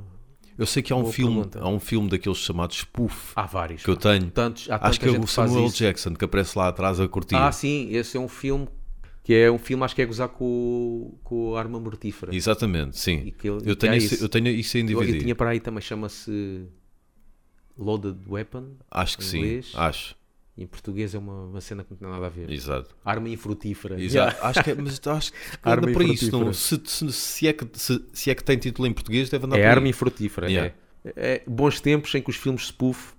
Eu 0.57 0.65
sei 0.67 0.81
que 0.83 0.93
há 0.93 0.95
um 0.95 1.01
boa 1.01 1.11
filme, 1.11 1.35
pergunta. 1.35 1.59
há 1.61 1.67
um 1.67 1.79
filme 1.79 2.07
daqueles 2.09 2.37
chamados 2.37 2.77
Spoof 2.77 3.33
Há 3.35 3.41
vários. 3.45 3.83
que 3.83 3.89
eu 3.89 3.97
tenho. 3.97 4.29
Tantos, 4.29 4.69
há 4.69 4.77
Acho 4.87 4.99
que 4.99 5.07
é 5.09 5.11
o 5.11 5.27
Samuel 5.27 5.65
isso. 5.65 5.77
Jackson 5.77 6.13
que 6.13 6.23
aparece 6.23 6.57
lá 6.57 6.67
atrás 6.69 6.97
a 6.99 7.07
curtir. 7.07 7.35
Ah, 7.35 7.51
sim, 7.51 7.89
esse 7.91 8.15
é 8.15 8.19
um 8.19 8.27
filme 8.29 8.67
que 9.25 9.33
é 9.33 9.51
um 9.51 9.57
filme, 9.57 9.83
acho 9.83 9.95
que 9.95 10.01
é 10.03 10.05
gozar 10.05 10.29
com, 10.29 11.17
com 11.23 11.55
a 11.55 11.59
arma 11.59 11.79
mortífera. 11.79 12.33
Exatamente, 12.33 12.97
sim. 12.97 13.33
Eu, 13.43 13.75
tenho 13.75 13.95
isso, 13.95 14.23
eu 14.23 14.29
tenho 14.29 14.47
isso 14.49 14.77
em 14.77 14.81
Eu, 14.81 14.99
DVD. 14.99 15.17
eu 15.17 15.21
tinha 15.21 15.35
para 15.35 15.49
aí 15.49 15.59
também, 15.59 15.81
chama-se 15.81 16.67
Loaded 17.77 18.17
Weapon. 18.29 18.75
Acho 18.89 19.17
que 19.17 19.23
em 19.23 19.27
sim, 19.27 19.37
inglês. 19.39 19.71
acho. 19.75 20.15
E 20.57 20.63
em 20.63 20.67
português 20.67 21.13
é 21.13 21.17
uma, 21.17 21.47
uma 21.47 21.59
cena 21.59 21.83
que 21.83 21.91
não 21.91 21.97
tem 21.97 22.07
nada 22.07 22.27
a 22.27 22.29
ver. 22.29 22.49
Exato. 22.49 22.95
Arma 23.03 23.27
infrutífera. 23.27 23.99
Exato. 24.01 24.37
Acho 24.45 24.63
que 24.63 24.71
é, 24.71 24.75
mas 24.75 25.01
acho 25.07 25.31
que 25.33 25.37
Arma 25.63 25.91
para 25.91 26.03
isso. 26.05 26.25
infrutífera. 26.27 26.45
Não, 26.45 26.53
se, 26.53 26.81
se, 26.85 27.11
se 27.11 27.47
é 27.47 27.51
que, 27.53 27.67
se, 27.73 28.05
se 28.13 28.29
é 28.29 28.35
que 28.35 28.43
tem 28.43 28.57
título 28.57 28.87
em 28.87 28.93
português, 28.93 29.29
deve 29.29 29.45
andar 29.45 29.57
É 29.57 29.61
por 29.61 29.65
aí. 29.65 29.71
arma 29.71 29.87
infrutífera. 29.89 30.49
Yeah. 30.49 30.73
É. 31.03 31.11
É 31.15 31.43
bons 31.45 31.81
tempos 31.81 32.13
em 32.15 32.21
que 32.21 32.29
os 32.29 32.35
filmes 32.37 32.67
spoof 32.67 33.13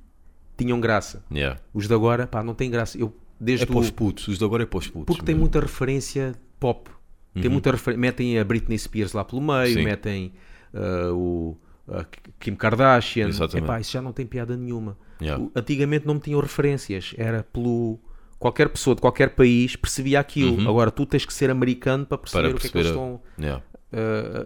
tinham 0.56 0.80
graça. 0.80 1.22
Yeah. 1.30 1.60
Os 1.75 1.86
de 1.86 1.92
agora, 1.94 2.26
pá, 2.26 2.42
não 2.42 2.54
tem 2.54 2.70
graça. 2.70 2.96
Eu, 2.96 3.14
desde 3.40 3.64
É 3.64 3.66
para 3.66 3.78
os 3.78 3.88
o- 3.88 3.93
putos. 3.93 4.28
Os 4.28 4.38
de 4.38 4.45
agora 4.45 4.62
é 4.62 4.66
para 4.66 4.78
os 4.78 4.87
putos. 4.88 5.07
Porque 5.07 5.23
tem 5.25 5.35
mesmo. 5.35 5.43
muita 5.43 5.61
referência 5.61 6.35
pop. 6.61 6.90
Tem 7.35 7.50
muita 7.50 7.71
refer... 7.71 7.99
Metem 7.99 8.38
a 8.38 8.45
Britney 8.45 8.78
Spears 8.78 9.12
lá 9.12 9.23
pelo 9.23 9.43
meio, 9.43 9.75
Sim. 9.75 9.85
metem 9.85 10.33
ah, 10.73 11.12
o 11.12 11.57
a 11.88 12.05
Kim 12.40 12.55
Kardashian. 12.55 13.28
Exatamente. 13.28 13.64
Epá, 13.64 13.78
isso 13.81 13.93
já 13.93 14.00
não 14.00 14.11
tem 14.12 14.25
piada 14.26 14.57
nenhuma. 14.57 14.97
Yeah. 15.21 15.43
O- 15.45 15.50
Antigamente 15.55 16.07
não 16.07 16.14
metiam 16.14 16.40
referências. 16.40 17.14
Era 17.16 17.43
pelo. 17.45 17.99
Qualquer 18.38 18.69
pessoa 18.71 18.95
de 18.95 19.00
qualquer 19.02 19.31
país 19.31 19.76
percebia 19.76 20.19
aquilo. 20.21 20.66
Agora 20.69 20.90
tu 20.90 21.05
tens 21.07 21.25
que 21.26 21.33
ser 21.33 21.49
americano 21.50 22.05
para 22.07 22.19
perceber, 22.19 22.45
Uhum. 22.49 22.50
Para 22.52 22.57
o 22.57 22.61
que 22.61 22.66
é 22.66 22.71
que 22.71 22.78
eles 22.78 22.88
perceber 22.90 23.07
a- 23.12 23.16
estão 23.16 23.45
Yeah. 23.45 23.62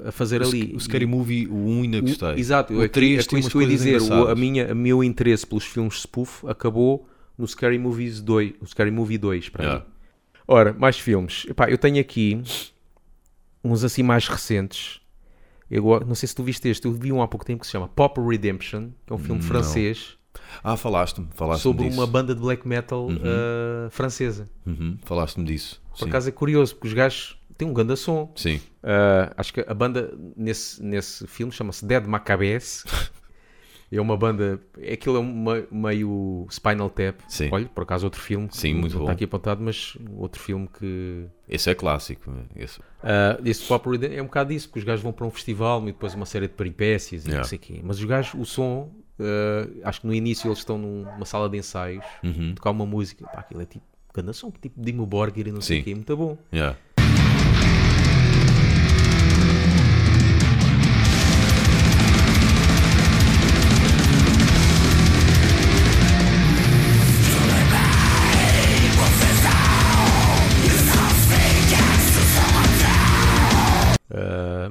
ah, 0.05 0.09
a 0.09 0.13
fazer 0.13 0.43
ali. 0.43 0.73
O 0.75 0.81
Scary 0.81 1.07
Movie, 1.07 1.47
o 1.49 1.55
1 1.55 1.83
ainda 1.83 1.99
O- 1.99 2.03
gostei. 2.03 2.35
Exato, 2.37 2.75
o 2.75 2.83
é, 2.83 2.89
3 2.89 3.25
é 3.25 3.29
com 3.29 3.39
isso 3.39 3.51
que 3.51 3.57
eu 3.57 3.63
ia 3.63 3.69
dizer. 3.69 4.03
O, 4.03 4.29
a 4.29 4.35
minha, 4.35 4.73
o 4.73 4.77
meu 4.77 5.03
interesse 5.05 5.47
pelos 5.47 5.65
filmes 5.65 5.95
spoof 6.01 6.45
acabou 6.47 7.09
no 7.41 7.49
Scary 7.49 7.79
Movies 7.79 8.21
2, 8.21 8.55
o 8.61 8.67
Scary 8.67 8.91
Movie 8.91 9.19
2 9.19 9.49
para 9.49 9.65
Yeah. 9.65 9.85
mim. 9.85 9.91
Ora, 10.47 10.73
mais 10.73 10.99
filmes. 10.99 11.47
Epá, 11.49 11.71
eu 11.71 11.79
tenho 11.79 12.01
aqui 12.01 12.43
uns 13.63 13.85
assim 13.85 14.03
mais 14.03 14.27
recentes. 14.29 15.01
Eu 15.71 15.83
go- 15.85 16.01
não 16.05 16.15
sei 16.15 16.27
se 16.29 16.35
tu 16.35 16.43
viste 16.43 16.69
este, 16.69 16.87
eu 16.87 16.93
vi 16.93 17.13
um 17.13 17.23
há 17.23 17.29
pouco 17.29 17.45
tempo 17.45 17.61
que 17.61 17.67
se 17.67 17.73
chama 17.73 17.87
Pop 17.89 18.21
Redemption, 18.21 18.91
que 19.07 19.13
é 19.13 19.17
um 19.17 19.19
filme 19.19 19.41
francês 19.43 20.17
Ah, 20.65 20.77
falaste-me. 20.77 21.29
Falaste 21.35 21.63
sobre 21.63 21.85
disso. 21.85 21.97
uma 22.01 22.07
banda 22.07 22.35
de 22.35 22.41
black 22.41 22.67
metal 22.67 23.09
ah, 23.23 23.89
francesa. 23.91 24.49
Uhum, 24.67 24.99
Falaste-me 25.05 25.45
disso. 25.47 25.81
Por 25.91 25.99
Sim. 26.05 26.09
acaso 26.09 26.29
é 26.29 26.33
curioso, 26.33 26.75
porque 26.75 26.89
os 26.89 26.95
gajos 26.95 27.39
têm 27.57 27.69
um 27.69 27.73
grande 27.73 27.97
som. 27.97 28.33
Sim. 28.35 28.57
Uh, 28.83 29.31
acho 29.37 29.53
que 29.53 29.61
a 29.67 29.75
banda 29.75 30.13
nesse, 30.37 30.83
nesse 30.83 31.27
filme 31.27 31.53
chama-se 31.53 31.85
Dead 31.85 32.05
Macabées. 32.07 32.85
é 33.99 34.01
uma 34.01 34.17
banda. 34.17 34.61
Aquilo 34.93 35.17
é 35.17 35.21
uma, 35.21 35.65
meio 35.71 36.47
Spinal 36.51 36.89
Tap. 36.91 37.21
Sim. 37.29 37.49
Olha, 37.53 37.67
por 37.67 37.83
acaso 37.83 38.07
outro 38.07 38.21
filme. 38.21 38.49
Sim, 38.53 38.75
muito 38.75 38.95
bom. 38.97 39.05
Está 39.05 39.13
aqui 39.13 39.25
apontado, 39.25 39.63
mas 39.63 39.97
outro 40.17 40.41
filme 40.41 40.69
que. 40.79 41.27
Esse 41.49 41.71
é 41.71 41.75
clássico. 41.75 42.33
Esse. 42.55 42.79
Uh, 42.81 42.85
esse 43.45 43.65
Pop 43.65 43.89
é 44.05 44.23
um 44.23 44.27
bocado 44.27 44.51
disso, 44.53 44.69
porque 44.69 44.79
os 44.81 44.85
gajos 44.85 45.03
vão 45.03 45.13
para 45.13 45.27
um 45.27 45.31
festival 45.31 45.83
e 45.83 45.87
depois 45.87 46.15
uma 46.15 46.27
série 46.27 46.47
de 46.47 46.55
peripécias 46.55 47.25
e 47.25 47.29
Yeah. 47.29 47.43
não 47.43 47.49
sei 47.49 47.59
o 47.59 47.61
quê. 47.61 47.81
Mas 47.83 47.99
os 47.99 48.05
gajos, 48.05 48.35
o 48.35 48.45
som, 48.45 48.93
uh, 49.19 49.81
acho 49.85 50.01
que 50.03 50.07
no 50.07 50.15
início 50.15 50.49
eles 50.49 50.59
estão 50.59 50.79
num- 50.79 51.05
numa 51.05 51.25
sala 51.27 51.49
de 51.49 51.59
ensaios, 51.59 52.05
Uhum. 52.23 52.55
tocar 52.55 52.71
uma 52.71 52.87
música. 52.87 53.25
Pá, 53.27 53.41
aquilo 53.41 53.61
é 53.63 53.67
tipo. 53.67 53.85
Ganda 54.13 54.33
som, 54.33 54.51
tipo 54.51 54.75
Dimo 54.83 55.07
Borgir 55.07 55.47
e 55.47 55.53
não 55.53 55.61
sei 55.61 55.81
o 55.81 55.85
quê, 55.85 55.95
muito 55.95 56.17
bom. 56.17 56.37
Yeah. 56.53 56.77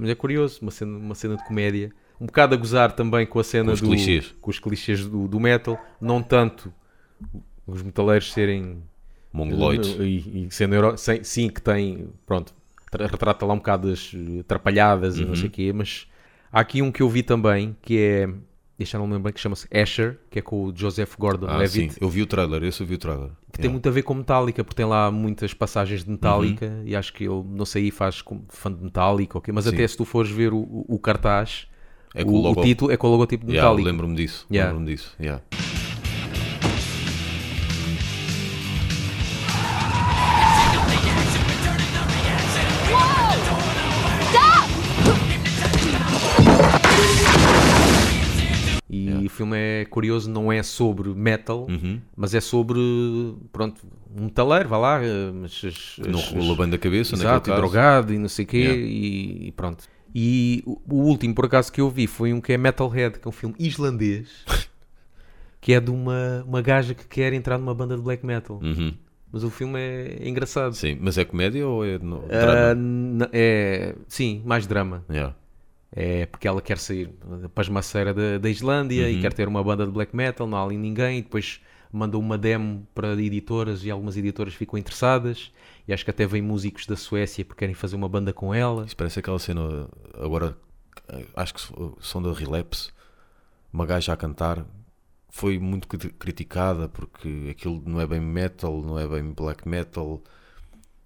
Mas 0.09 0.11
é 0.11 0.15
curioso, 0.15 0.59
uma 0.61 0.71
cena, 0.71 0.97
uma 0.97 1.15
cena 1.15 1.37
de 1.37 1.43
comédia. 1.45 1.91
Um 2.19 2.25
bocado 2.25 2.53
a 2.53 2.57
gozar 2.57 2.91
também 2.91 3.25
com 3.25 3.39
a 3.39 3.43
cena 3.43 3.65
Com 3.67 3.73
os 3.73 3.81
do, 3.81 3.87
clichês. 3.87 4.35
com 4.41 4.49
os 4.49 4.59
clichês 4.59 5.05
do, 5.05 5.27
do 5.27 5.39
metal. 5.39 5.79
Não 6.01 6.21
tanto 6.21 6.73
os 7.65 7.81
metaleiros 7.81 8.31
serem. 8.33 8.83
Mongoloides. 9.31 9.95
E, 9.99 10.47
e 10.47 10.51
sendo 10.51 10.73
euro, 10.75 10.97
sem- 10.97 11.23
sim, 11.23 11.49
que 11.49 11.61
tem. 11.61 12.09
Pronto, 12.25 12.53
tra- 12.91 13.05
retrata 13.07 13.45
lá 13.45 13.53
um 13.53 13.57
bocado 13.57 13.89
as 13.91 14.11
eh, 14.15 14.39
atrapalhadas 14.39 15.17
e 15.17 15.21
não 15.21 15.29
Uhum. 15.29 15.35
sei 15.35 15.47
o 15.47 15.51
quê. 15.51 15.71
Mas 15.73 16.07
há 16.51 16.59
aqui 16.59 16.81
um 16.81 16.91
que 16.91 17.01
eu 17.03 17.09
vi 17.09 17.21
também 17.23 17.75
que 17.81 17.97
é. 17.99 18.29
Deixa 18.79 18.95
eu 18.97 18.99
não 18.99 19.07
me 19.07 19.13
lembro 19.13 19.25
bem, 19.25 19.33
que 19.33 19.39
chama-se 19.41 19.67
Asher, 19.77 20.17
que 20.31 20.39
é 20.39 20.41
com 20.41 20.63
o 20.63 20.73
Joseph 20.75 21.13
Gordon 21.19 21.47
Ah, 21.49 21.67
sim. 21.67 21.89
Eu 21.99 22.09
vi 22.09 22.21
o 22.21 22.25
trailer. 22.25 22.63
Esse 22.63 22.81
eu 22.81 22.87
vi 22.87 22.95
o 22.95 22.97
trailer. 22.97 23.29
Que 23.51 23.59
tem 23.59 23.69
muito 23.69 23.87
a 23.89 23.91
ver 23.91 24.03
com 24.03 24.13
Metallica, 24.13 24.63
porque 24.63 24.77
tem 24.77 24.85
lá 24.85 25.11
muitas 25.11 25.53
passagens 25.53 26.03
de 26.05 26.09
Metallica 26.09 26.65
Uhum. 26.65 26.83
e 26.85 26.95
acho 26.95 27.13
que 27.13 27.25
ele, 27.25 27.43
não 27.49 27.65
sei, 27.65 27.91
faz 27.91 28.21
como 28.21 28.45
fã 28.47 28.71
de 28.73 28.81
Metallica, 28.81 29.37
ok? 29.37 29.53
mas 29.53 29.65
Sim. 29.65 29.71
até 29.73 29.85
se 29.85 29.97
tu 29.97 30.05
fores 30.05 30.31
ver 30.31 30.53
o, 30.53 30.85
o- 30.87 30.97
cartaz, 30.97 31.67
É 32.15 32.23
o, 32.23 32.25
com 32.25 32.31
o 32.31 32.41
logo- 32.41 32.61
o 32.61 32.63
título 32.63 32.89
é 32.91 32.95
com 32.97 33.07
o 33.07 33.11
logotipo 33.11 33.45
de 33.45 33.51
Yeah, 33.51 33.69
Metallica. 33.69 33.91
Lembro-me 33.91 34.15
disso. 34.15 34.47
Yeah. 34.49 34.71
Lembro-me 34.71 34.95
disso. 34.95 35.13
Yeah. 35.19 35.43
Filme 49.39 49.57
é 49.57 49.85
curioso, 49.85 50.29
não 50.29 50.51
é 50.51 50.61
sobre 50.63 51.09
metal, 51.09 51.65
Uhum. 51.69 51.99
mas 52.15 52.33
é 52.33 52.39
sobre, 52.41 52.79
pronto, 53.51 53.81
um 54.15 54.23
metaleiro, 54.25 54.69
vá 54.69 54.77
lá, 54.77 55.03
eh, 55.03 55.31
mas 55.33 55.61
as- 55.65 55.97
não 56.07 56.19
as- 56.51 56.57
bem 56.57 56.69
da 56.69 56.77
cabeça, 56.77 57.15
Exato, 57.15 57.49
e 57.49 57.51
caso. 57.51 57.61
drogado 57.61 58.13
e 58.13 58.17
não 58.17 58.29
sei 58.29 58.45
o 58.45 58.47
quê, 58.47 58.57
Yeah. 58.57 58.81
e, 58.81 59.47
e 59.47 59.51
pronto. 59.51 59.83
E 60.15 60.63
o, 60.65 60.79
o 60.89 60.95
último, 61.03 61.33
por 61.35 61.45
acaso, 61.45 61.71
que 61.71 61.79
eu 61.81 61.89
vi 61.89 62.07
foi 62.07 62.33
um 62.33 62.41
que 62.41 62.53
é 62.53 62.57
Metalhead, 62.57 63.19
que 63.19 63.27
é 63.27 63.29
um 63.29 63.31
filme 63.31 63.55
islandês, 63.59 64.27
que 65.61 65.73
é 65.73 65.79
de 65.79 65.91
uma, 65.91 66.43
uma 66.47 66.61
gaja 66.61 66.93
que 66.93 67.05
quer 67.07 67.33
entrar 67.33 67.57
numa 67.57 67.73
banda 67.75 67.95
de 67.95 68.01
black 68.01 68.25
metal. 68.25 68.59
Uhum. 68.63 68.93
Mas 69.31 69.43
o 69.43 69.49
filme 69.51 69.77
é, 69.79 70.27
engraçado. 70.27 70.73
Sim, 70.73 70.97
mas 70.99 71.15
é 71.17 71.23
comédia 71.23 71.67
ou 71.67 71.85
é 71.85 71.99
no... 71.99 72.23
Ah, 72.31 72.73
drama? 72.73 72.73
n- 72.81 73.29
é, 73.31 73.95
sim, 74.07 74.41
mais 74.43 74.65
drama. 74.65 75.05
Yeah. 75.09 75.35
É 75.91 76.25
porque 76.27 76.47
ela 76.47 76.61
quer 76.61 76.77
sair 76.77 77.07
da 77.41 77.49
pasmaceira 77.49 78.13
da, 78.13 78.37
da 78.37 78.49
Islândia 78.49 79.03
Uhum. 79.05 79.09
e 79.09 79.21
quer 79.21 79.33
ter 79.33 79.47
uma 79.47 79.63
banda 79.63 79.85
de 79.85 79.91
black 79.91 80.15
metal, 80.15 80.45
não 80.47 80.57
há 80.57 80.63
ali 80.63 80.77
ninguém, 80.77 81.19
e 81.19 81.21
depois 81.21 81.61
manda 81.91 82.17
uma 82.17 82.37
demo 82.37 82.87
para 82.93 83.13
editoras 83.21 83.83
e 83.83 83.89
algumas 83.89 84.15
editoras 84.15 84.53
ficam 84.53 84.77
interessadas. 84.77 85.51
E 85.87 85.93
acho 85.93 86.03
que 86.05 86.11
até 86.11 86.27
vem 86.27 86.41
músicos 86.41 86.85
da 86.85 86.95
Suécia 86.95 87.43
porque 87.43 87.59
querem 87.59 87.73
fazer 87.73 87.95
uma 87.95 88.07
banda 88.07 88.31
com 88.31 88.53
ela. 88.53 88.85
Isso 88.85 88.95
parece 88.95 89.19
aquela 89.19 89.39
cena 89.39 89.89
agora 90.13 90.55
acho 91.35 91.53
que 91.55 91.61
são 92.01 92.21
da 92.21 92.31
Relapse 92.33 92.91
uma 93.73 93.85
gaja 93.85 94.13
a 94.13 94.17
cantar 94.17 94.65
foi 95.29 95.59
muito 95.59 95.87
cri- 95.87 96.11
criticada 96.11 96.87
porque 96.89 97.47
aquilo 97.51 97.81
não 97.85 97.99
é 98.01 98.07
bem 98.07 98.19
metal, 98.19 98.81
não 98.81 98.97
é 98.99 99.07
bem 99.07 99.31
black 99.31 99.67
metal. 99.67 100.21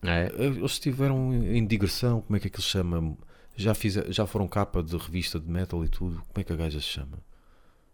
É, 0.01 0.31
eles 0.37 0.79
tiveram 0.79 1.33
em 1.33 1.65
digressão, 1.65 2.21
como 2.21 2.35
é 2.35 2.39
que 2.39 2.47
aquilo 2.47 2.63
se 2.63 2.69
chama 2.69 3.17
já, 3.55 3.73
fiz, 3.73 3.93
já 4.09 4.25
foram 4.25 4.47
capa 4.47 4.81
de 4.81 4.95
revista 4.97 5.39
de 5.39 5.49
metal 5.49 5.83
e 5.83 5.89
tudo, 5.89 6.17
como 6.17 6.37
é 6.37 6.43
que 6.43 6.53
a 6.53 6.55
gaja 6.55 6.79
se 6.79 6.87
chama? 6.87 7.19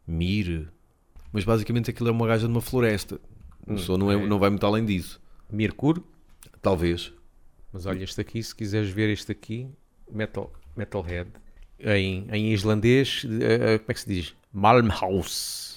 Mir 0.08 0.72
mas 1.32 1.44
basicamente 1.44 1.90
aquilo 1.90 2.10
é 2.10 2.12
uma 2.12 2.28
gaja 2.28 2.48
numa 2.48 2.62
floresta 2.62 3.20
O 3.68 3.78
som 3.78 3.98
não, 3.98 4.12
é, 4.12 4.28
não 4.28 4.40
vai 4.40 4.50
muito 4.50 4.66
além 4.66 4.84
disso. 4.84 5.22
Mirkur. 5.52 6.02
Talvez. 6.62 7.14
Mas 7.72 7.86
olha, 7.86 8.04
este 8.04 8.20
aqui, 8.20 8.42
se 8.42 8.56
quiseres 8.56 8.90
ver 8.90 9.10
este 9.10 9.32
aqui, 9.32 9.70
Metal, 10.12 10.52
Metalhead, 10.76 11.30
em, 11.80 12.28
em 12.32 12.52
islandês, 12.52 13.24
eh, 13.26 13.78
como 13.78 13.92
é 13.92 13.94
que 13.94 14.00
se 14.00 14.08
diz? 14.10 14.36
Malmhaus. 14.52 15.69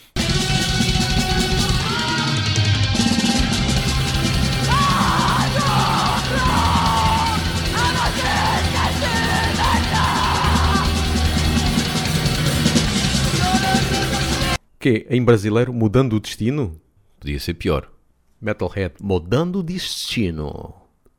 Que 14.82 15.06
em 15.08 15.24
brasileiro, 15.24 15.72
mudando 15.72 16.14
o 16.14 16.20
destino? 16.20 16.76
Podia 17.20 17.38
ser 17.38 17.54
pior. 17.54 17.88
Metalhead. 18.40 18.96
Mudando 19.00 19.60
o 19.60 19.62
destino. 19.62 20.74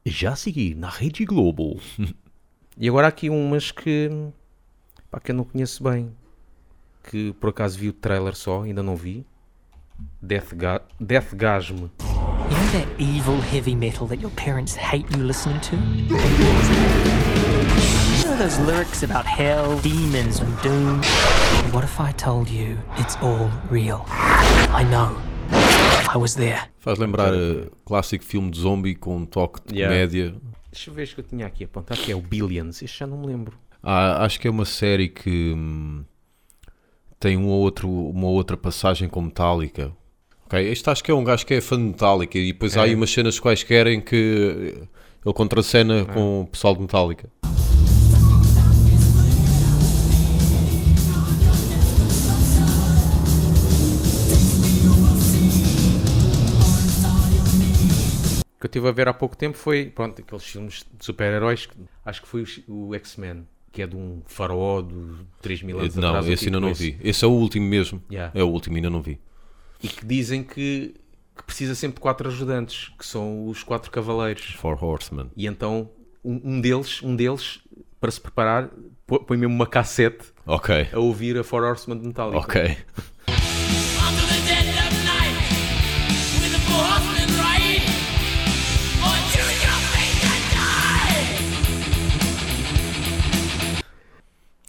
Já 0.06 0.36
segui 0.36 0.76
na 0.76 0.90
Rede 0.90 1.24
Globo. 1.24 1.80
e 2.78 2.90
agora 2.90 3.08
há 3.08 3.10
aqui 3.10 3.30
umas 3.30 3.72
que, 3.72 4.10
pá, 5.10 5.18
que 5.22 5.32
eu 5.32 5.36
não 5.36 5.46
conheço 5.46 5.82
bem. 5.82 6.12
Que 7.10 7.32
por 7.40 7.52
acaso 7.52 7.80
vi 7.80 7.88
o 7.88 7.94
trailer 7.94 8.36
só, 8.36 8.64
ainda 8.64 8.84
não 8.84 8.98
vi. 8.98 9.26
Death, 10.22 10.54
Ga 10.56 10.82
Deathgasm. 11.00 11.78
You 11.78 11.88
know 11.88 12.72
that 12.74 12.88
evil 13.00 13.40
heavy 13.40 13.76
metal 13.78 14.06
that 14.10 14.22
your 14.22 14.32
parents 14.32 14.76
hate 14.76 15.10
you 15.16 15.24
listening 15.24 15.62
to? 15.62 17.23
Know 18.34 18.40
those 18.40 18.60
lyrics 18.62 19.04
about 19.04 19.28
hell, 19.28 19.78
demons, 19.82 20.40
and 20.40 20.58
doom? 20.64 21.02
What 21.72 21.84
if 21.84 22.00
I 22.00 22.12
told 22.14 22.50
you 22.50 22.80
it's 22.98 23.16
all 23.22 23.52
real? 23.70 24.06
I 24.10 24.84
know. 24.90 25.16
I 26.12 26.18
was 26.18 26.34
there. 26.34 26.60
Faz 26.80 26.98
lembrar 26.98 27.32
uh, 27.32 27.70
clássico 27.86 28.24
filme 28.24 28.50
de 28.50 28.60
zombie 28.60 28.96
com 28.96 29.18
um 29.18 29.26
toque 29.28 29.60
de 29.68 29.78
Yeah. 29.78 29.94
comédia. 29.94 30.36
Deixa 30.72 30.90
eu 30.90 30.96
ver 30.96 31.04
este 31.04 31.14
que 31.14 31.22
eu 31.22 31.26
tinha 31.26 31.46
aqui 31.46 31.66
apontado, 31.66 32.00
que 32.02 32.12
é 32.12 32.16
o 32.16 32.22
Billions. 32.22 32.82
Este 32.82 33.00
já 33.02 33.06
não 33.06 33.20
me 33.20 33.28
lembro. 33.28 33.56
Ah, 33.84 34.26
acho 34.26 34.40
que 34.40 34.48
é 34.48 34.52
uma 34.52 34.66
série 34.66 35.10
que 35.10 35.54
hum, 35.56 36.04
tem 37.20 37.38
um 37.38 37.46
ou 37.50 37.62
outro, 37.62 37.88
uma 37.88 38.30
outra 38.30 38.58
passagem 38.58 39.08
com 39.10 39.22
Metallica. 39.22 39.92
Ok, 40.48 40.60
este 40.72 40.90
acho 40.90 41.04
que 41.04 41.12
é 41.12 41.14
um 41.14 41.24
gajo 41.24 41.46
que 41.46 41.54
é 41.54 41.62
fã 41.62 41.78
de 41.78 41.84
Metallica 41.84 42.40
e 42.40 42.52
depois 42.52 42.76
há 42.78 42.84
aí 42.84 42.96
umas 42.96 43.12
cenas 43.12 43.40
quaisquer 43.40 43.86
em 43.86 44.02
que 44.02 44.88
ele 45.24 45.34
contracena 45.36 46.04
com 46.06 46.42
o 46.42 46.48
pessoal 46.48 46.74
de 46.74 46.82
Metallica. 46.82 47.30
Que 58.64 58.68
eu 58.68 58.70
estive 58.70 58.88
a 58.88 58.92
ver 58.92 59.08
há 59.10 59.14
pouco 59.14 59.36
tempo 59.36 59.58
foi, 59.58 59.86
pronto, 59.90 60.22
aqueles 60.22 60.44
filmes 60.46 60.86
de 60.98 61.04
super-heróis. 61.06 61.66
que- 61.66 61.76
Acho 62.06 62.22
que 62.22 62.28
foi 62.28 62.44
o, 62.68 62.88
o 62.90 62.96
X-Men, 62.96 63.46
que 63.72 63.82
é 63.82 63.88
de 63.88 63.96
um 63.96 64.22
faraó 64.26 64.82
de 64.82 64.96
3 65.42 65.62
mil 65.64 65.80
anos 65.80 65.96
não, 65.96 66.08
atrás. 66.10 66.28
o 66.28 66.32
esse 66.32 66.46
ainda 66.46 66.60
não 66.60 66.70
esse. 66.70 66.92
vi. 66.92 66.98
Esse 67.10 67.26
é 67.26 67.28
o 67.28 67.32
último 67.32 67.66
mesmo. 67.68 68.02
Yeah. 68.10 68.32
É 68.40 68.44
o 68.44 68.48
último, 68.48 68.76
ainda 68.78 68.90
não 68.90 69.02
vi. 69.02 69.20
E 69.82 69.88
que 69.90 70.06
dizem 70.06 70.44
que, 70.44 70.96
que 71.36 71.44
precisa 71.44 71.76
sempre 71.76 71.96
de 71.96 72.02
quatro 72.02 72.30
ajudantes, 72.30 72.90
que 72.98 73.06
são 73.06 73.48
os 73.48 73.64
quatro 73.64 73.92
cavaleiros. 73.92 74.54
Four 74.54 74.82
Horsemen. 74.84 75.30
E 75.36 75.46
então 75.46 75.90
um, 76.24 76.40
um 76.56 76.62
deles, 76.62 77.02
um 77.04 77.16
deles, 77.16 77.60
para 78.00 78.10
se 78.12 78.22
preparar, 78.22 78.70
põe 79.06 79.36
mesmo 79.38 79.54
uma 79.54 79.68
cassete 79.68 80.26
Ok, 80.46 80.88
a 80.94 81.00
ouvir 81.00 81.38
a 81.38 81.44
Four 81.44 81.64
Horsemen 81.64 82.00
de 82.00 82.08
Metallica. 82.08 82.38
ok. 82.40 82.78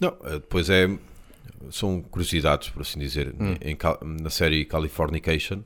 Não, 0.04 0.16
eh, 0.24 0.32
depois 0.34 0.68
é. 0.70 0.88
São 1.70 2.02
curiosidades, 2.02 2.68
por 2.68 2.82
assim 2.82 2.98
dizer. 2.98 3.34
Em 3.60 3.74
Cal- 3.74 3.98
na 4.02 4.28
série 4.28 4.64
Californication, 4.64 5.62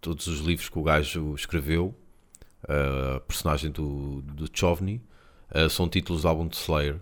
todos 0.00 0.26
os 0.26 0.40
livros 0.40 0.68
que 0.68 0.78
o 0.78 0.82
gajo 0.82 1.34
escreveu, 1.34 1.94
eh, 2.68 3.14
a 3.16 3.20
personagem 3.20 3.70
do, 3.70 4.20
do 4.22 4.46
Chovny, 4.52 5.00
eh, 5.50 5.68
são 5.68 5.88
títulos 5.88 6.22
do 6.22 6.28
álbum 6.28 6.46
de 6.46 6.56
Slayer. 6.56 7.00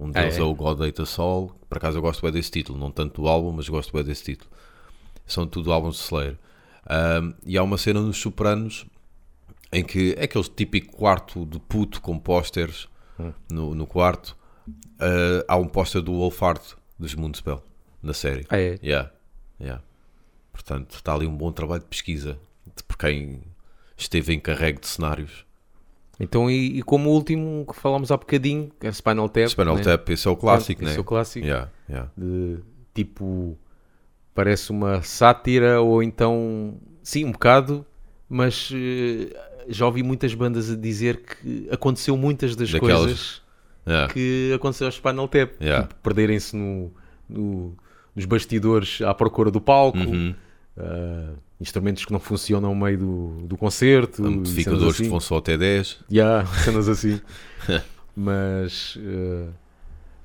Um 0.00 0.10
deles 0.10 0.36
é? 0.36 0.40
é? 0.40 0.42
o 0.44 0.54
God 0.54 0.80
Us 0.98 1.18
All. 1.18 1.48
Por 1.68 1.76
acaso 1.76 1.98
eu 1.98 2.02
gosto 2.02 2.22
bem 2.22 2.32
desse 2.32 2.50
título, 2.50 2.78
não 2.78 2.90
tanto 2.90 3.20
do 3.22 3.28
álbum, 3.28 3.52
mas 3.52 3.68
gosto 3.68 3.92
bem 3.92 4.04
desse 4.04 4.24
título. 4.24 4.50
São 5.26 5.46
tudo 5.46 5.72
álbuns 5.72 5.96
de 5.96 6.02
Slayer. 6.04 6.38
E 7.44 7.58
há 7.58 7.62
uma 7.62 7.76
cena 7.76 8.00
nos 8.00 8.16
Sopranos 8.16 8.86
em 9.70 9.84
que 9.84 10.14
é 10.16 10.24
aquele 10.24 10.44
típico 10.44 10.96
quarto 10.96 11.44
de 11.44 11.58
puto 11.58 12.00
com 12.00 12.18
pósteres 12.18 12.88
no, 13.50 13.74
no 13.74 13.86
quarto. 13.86 14.37
Ah, 14.98 15.44
há 15.48 15.56
um 15.56 15.66
póster 15.68 16.02
do 16.02 16.12
Wolfhard 16.12 16.60
dos 16.98 17.14
Moonspell 17.14 17.62
na 18.02 18.12
série. 18.12 18.46
Ah, 18.48 18.58
é? 18.58 18.78
Yeah, 18.82 19.10
yeah. 19.60 19.82
Portanto, 20.52 20.94
está 20.94 21.14
ali 21.14 21.26
um 21.26 21.36
bom 21.36 21.52
trabalho 21.52 21.82
de 21.82 21.88
pesquisa 21.88 22.38
de 22.76 22.82
por 22.82 22.96
quem 22.98 23.40
esteve 23.96 24.32
em 24.32 24.40
carrego 24.40 24.80
de 24.80 24.86
cenários. 24.88 25.44
Então, 26.20 26.50
e, 26.50 26.78
e 26.78 26.82
como 26.82 27.10
o 27.10 27.12
último 27.12 27.64
que 27.64 27.76
falámos 27.78 28.10
há 28.10 28.16
bocadinho, 28.16 28.72
é 28.80 28.90
Spinal 28.90 29.28
Tap. 29.28 29.46
Spinal 29.48 29.76
né? 29.76 29.82
Tap, 29.84 30.08
esse 30.10 30.26
é 30.26 30.30
o 30.30 30.36
clássico, 30.36 30.82
Esse 30.82 30.90
né? 30.92 30.96
é 30.96 31.00
o 31.00 31.04
clássico. 31.04 31.46
Yeah, 31.46 31.70
yeah. 31.88 32.10
de 32.16 32.58
tipo 32.92 33.56
parece 34.34 34.70
uma 34.70 35.00
sátira 35.02 35.80
ou 35.80 36.02
então 36.02 36.76
sim 37.02 37.24
um 37.24 37.32
bocado 37.32 37.84
mas 38.28 38.70
eh, 38.72 39.32
já 39.68 39.86
ouvi 39.86 40.02
muitas 40.02 40.32
bandas 40.34 40.70
a 40.70 40.76
dizer 40.76 41.22
que 41.24 41.68
aconteceu 41.70 42.16
muitas 42.16 42.54
das 42.56 42.70
Daquelas- 42.70 42.98
coisas 43.00 43.42
Yeah. 43.88 44.12
que 44.12 44.52
aconteceu 44.54 44.86
ao 44.86 44.92
Spinal 44.92 45.26
Tap 45.28 45.50
Yeah. 45.60 45.86
tipo, 45.86 46.00
perderem-se 46.02 46.54
no, 46.56 46.92
no- 47.28 47.76
nos 48.14 48.24
bastidores 48.24 49.00
à 49.02 49.14
procura 49.14 49.50
do 49.50 49.60
palco 49.60 49.98
Uhum. 49.98 50.34
ah, 50.76 51.32
instrumentos 51.60 52.04
que 52.04 52.12
não 52.12 52.20
funcionam 52.20 52.74
no 52.74 52.84
meio 52.84 52.98
do, 52.98 53.28
do 53.46 53.56
concerto 53.56 54.24
Amplificadores 54.24 54.94
assim. 54.94 55.04
que 55.04 55.08
vão 55.10 55.20
só 55.20 55.38
até 55.38 55.56
10. 55.58 55.98
Yeah, 56.10 56.46
cenas 56.64 56.88
assim. 56.88 57.20
mas 58.16 58.98
eh, 59.00 59.46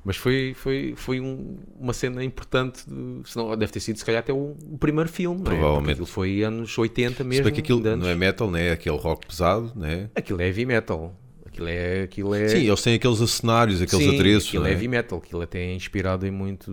mas 0.06 0.18
foi, 0.18 0.54
foi, 0.54 0.94
foi 0.98 1.22
um- 1.22 1.56
uma 1.80 1.94
cena 1.94 2.22
importante. 2.24 2.84
de- 2.86 3.22
senão 3.30 3.56
deve 3.56 3.72
ter 3.72 3.80
sido, 3.80 3.98
se 3.98 4.04
calhar, 4.04 4.20
até 4.20 4.34
o, 4.34 4.54
o 4.70 4.78
primeiro 4.78 5.10
filme. 5.10 5.40
é? 5.40 5.44
Provavelmente. 5.46 5.78
Porque 5.80 5.92
aquilo 5.94 6.06
foi 6.08 6.44
anos 6.44 6.78
80 6.78 7.18
Se 7.18 7.24
mesmo. 7.24 7.44
bem 7.46 7.54
que 7.54 7.62
aquilo 7.62 7.80
anos. 7.88 8.04
não 8.06 8.12
é 8.12 8.16
metal, 8.16 8.52
né? 8.52 8.68
é 8.68 8.72
aquele 8.74 8.98
rock 8.98 9.26
pesado, 9.28 9.72
né? 9.76 10.10
Aquilo 10.14 10.42
é 10.42 10.48
heavy 10.48 10.66
metal. 10.66 11.16
Aquilo 11.54 11.68
é. 11.68 12.02
Aquilo 12.04 12.34
é... 12.36 12.48
Sim, 12.48 12.68
eles 12.68 12.82
têm 12.82 12.96
aqueles 12.96 13.20
cenários, 13.30 13.82
aqueles 13.82 14.06
Sim, 14.06 14.14
adereços. 14.16 14.48
Aquilo 14.50 14.64
né? 14.64 14.70
é 14.70 14.74
heavy 14.74 14.88
metal. 14.88 15.20
Aquilo 15.20 15.42
até 15.42 15.60
é 15.60 15.74
inspirado 15.74 16.26
em 16.26 16.32
muito. 16.32 16.72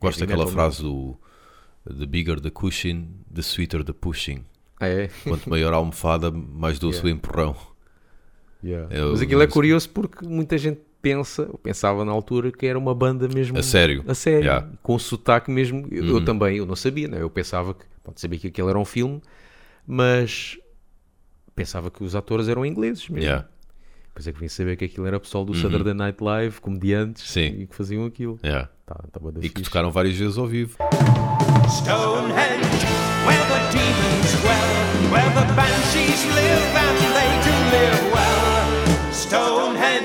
Gosto 0.00 0.20
daquela 0.20 0.46
frase 0.46 0.82
do 0.82 1.16
The 1.86 2.06
bigger 2.06 2.40
the 2.40 2.50
cushion, 2.50 3.06
the 3.32 3.40
sweeter 3.42 3.82
the 3.82 3.92
pushing. 3.92 4.44
Ah, 4.78 4.88
é? 4.88 5.08
Quanto 5.24 5.48
maior 5.48 5.72
a 5.72 5.76
almofada, 5.76 6.30
mais 6.30 6.78
doce 6.78 7.02
o 7.04 7.08
empurrão. 7.08 7.56
Yeah. 8.62 8.94
É 8.94 9.04
o- 9.04 9.10
Mas 9.12 9.22
aquilo 9.22 9.42
é 9.42 9.46
curioso 9.46 9.88
porque 9.90 10.24
muita 10.26 10.56
gente 10.58 10.80
pensa, 11.00 11.48
ou 11.50 11.58
pensava 11.58 12.04
na 12.04 12.12
altura, 12.12 12.52
que 12.52 12.64
era 12.66 12.78
uma 12.78 12.94
banda 12.94 13.26
mesmo. 13.28 13.58
A 13.58 13.62
sério? 13.62 14.04
A 14.06 14.14
sério. 14.14 14.44
Yeah. 14.44 14.68
Com 14.82 14.98
sotaque 14.98 15.50
mesmo. 15.50 15.86
Eu, 15.90 16.04
eu 16.06 16.14
Uhum. 16.16 16.24
também, 16.24 16.56
eu 16.58 16.66
não 16.66 16.76
sabia, 16.76 17.08
né? 17.08 17.20
Eu 17.22 17.30
pensava 17.30 17.74
que. 17.74 17.84
Pode 18.04 18.20
saber 18.20 18.38
que 18.38 18.48
aquilo 18.48 18.68
era 18.68 18.78
um 18.78 18.84
filme, 18.84 19.20
mas 19.86 20.58
pensava 21.54 21.90
que 21.90 22.02
os 22.02 22.14
atores 22.16 22.48
eram 22.48 22.64
ingleses 22.66 23.08
mesmo. 23.08 23.24
Yeah. 23.24 23.48
Depois 24.14 24.28
é 24.28 24.32
que 24.32 24.40
vim 24.40 24.48
saber 24.48 24.76
que 24.76 24.84
aquilo 24.84 25.06
era 25.06 25.18
pessoal 25.18 25.42
do 25.44 25.54
Saturday 25.54 25.94
Night 25.94 26.22
Live, 26.22 26.60
comediantes, 26.60 27.30
Sim. 27.30 27.62
e 27.62 27.66
que 27.66 27.74
faziam 27.74 28.04
aquilo. 28.04 28.38
Yeah. 28.44 28.68
Tá, 28.84 28.94
tá 29.10 29.20
E 29.40 29.48
que 29.48 29.48
fixe. 29.48 29.62
tocaram 29.62 29.90
várias 29.90 30.14
vezes 30.16 30.36
ao 30.36 30.46
vivo. 30.46 30.76
Stonehenge, 31.66 32.84
where 33.24 33.40
the 33.48 33.58
demons 33.72 34.32
dwell, 34.42 35.10
where 35.10 35.30
the 35.32 35.46
banshees 35.54 36.24
live 36.26 36.76
and 36.76 36.98
they 37.16 37.30
do 37.40 37.54
live 37.72 38.12
well. 38.12 39.12
Stonehenge, 39.14 40.04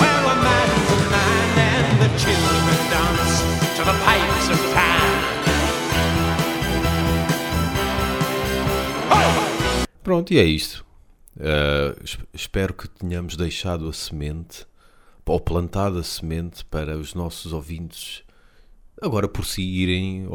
where 0.00 0.22
a 0.24 0.36
man's 0.40 0.88
a 0.96 0.98
man 1.12 1.58
and 1.60 2.00
the 2.00 2.08
children 2.16 2.78
dance 2.88 3.42
to 3.76 3.84
the 3.84 3.92
pipes 4.02 4.48
of 4.48 4.72
Pan. 4.72 5.04
Pronto, 10.02 10.32
e 10.32 10.38
é 10.38 10.44
isto. 10.44 10.85
Uh, 11.36 12.02
es- 12.02 12.18
espero 12.32 12.72
que 12.74 12.88
tenhamos 12.88 13.36
deixado 13.36 13.88
a 13.88 13.92
semente, 13.92 14.66
ou 15.24 15.38
plantado 15.40 15.98
a 15.98 16.02
semente 16.02 16.64
para 16.64 16.96
os 16.96 17.14
nossos 17.14 17.52
ouvintes, 17.52 18.22
agora 19.02 19.28
por 19.28 19.44
si 19.44 19.60
irem 19.62 20.26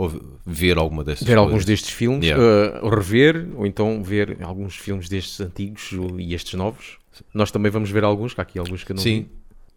ver 0.45 0.77
alguma 0.77 1.03
destas 1.03 1.27
Ver 1.27 1.35
coisas. 1.35 1.47
alguns 1.49 1.65
destes 1.65 1.89
filmes, 1.91 2.25
Yeah. 2.25 2.83
uh, 2.83 2.89
rever, 2.89 3.47
ou 3.55 3.65
então 3.65 4.03
ver 4.03 4.37
alguns 4.43 4.75
filmes 4.75 5.09
destes 5.09 5.39
antigos 5.41 5.89
e 6.19 6.33
estes 6.35 6.53
novos. 6.53 6.99
Nós 7.33 7.49
também 7.51 7.71
vamos 7.71 7.89
ver 7.89 8.03
alguns, 8.03 8.33
que 8.33 8.41
há 8.41 8.43
aqui 8.43 8.59
alguns 8.59 8.83
que 8.83 8.91
eu 8.91 8.95
não 8.95 9.01
Sim. 9.03 9.21
vi. 9.23 9.31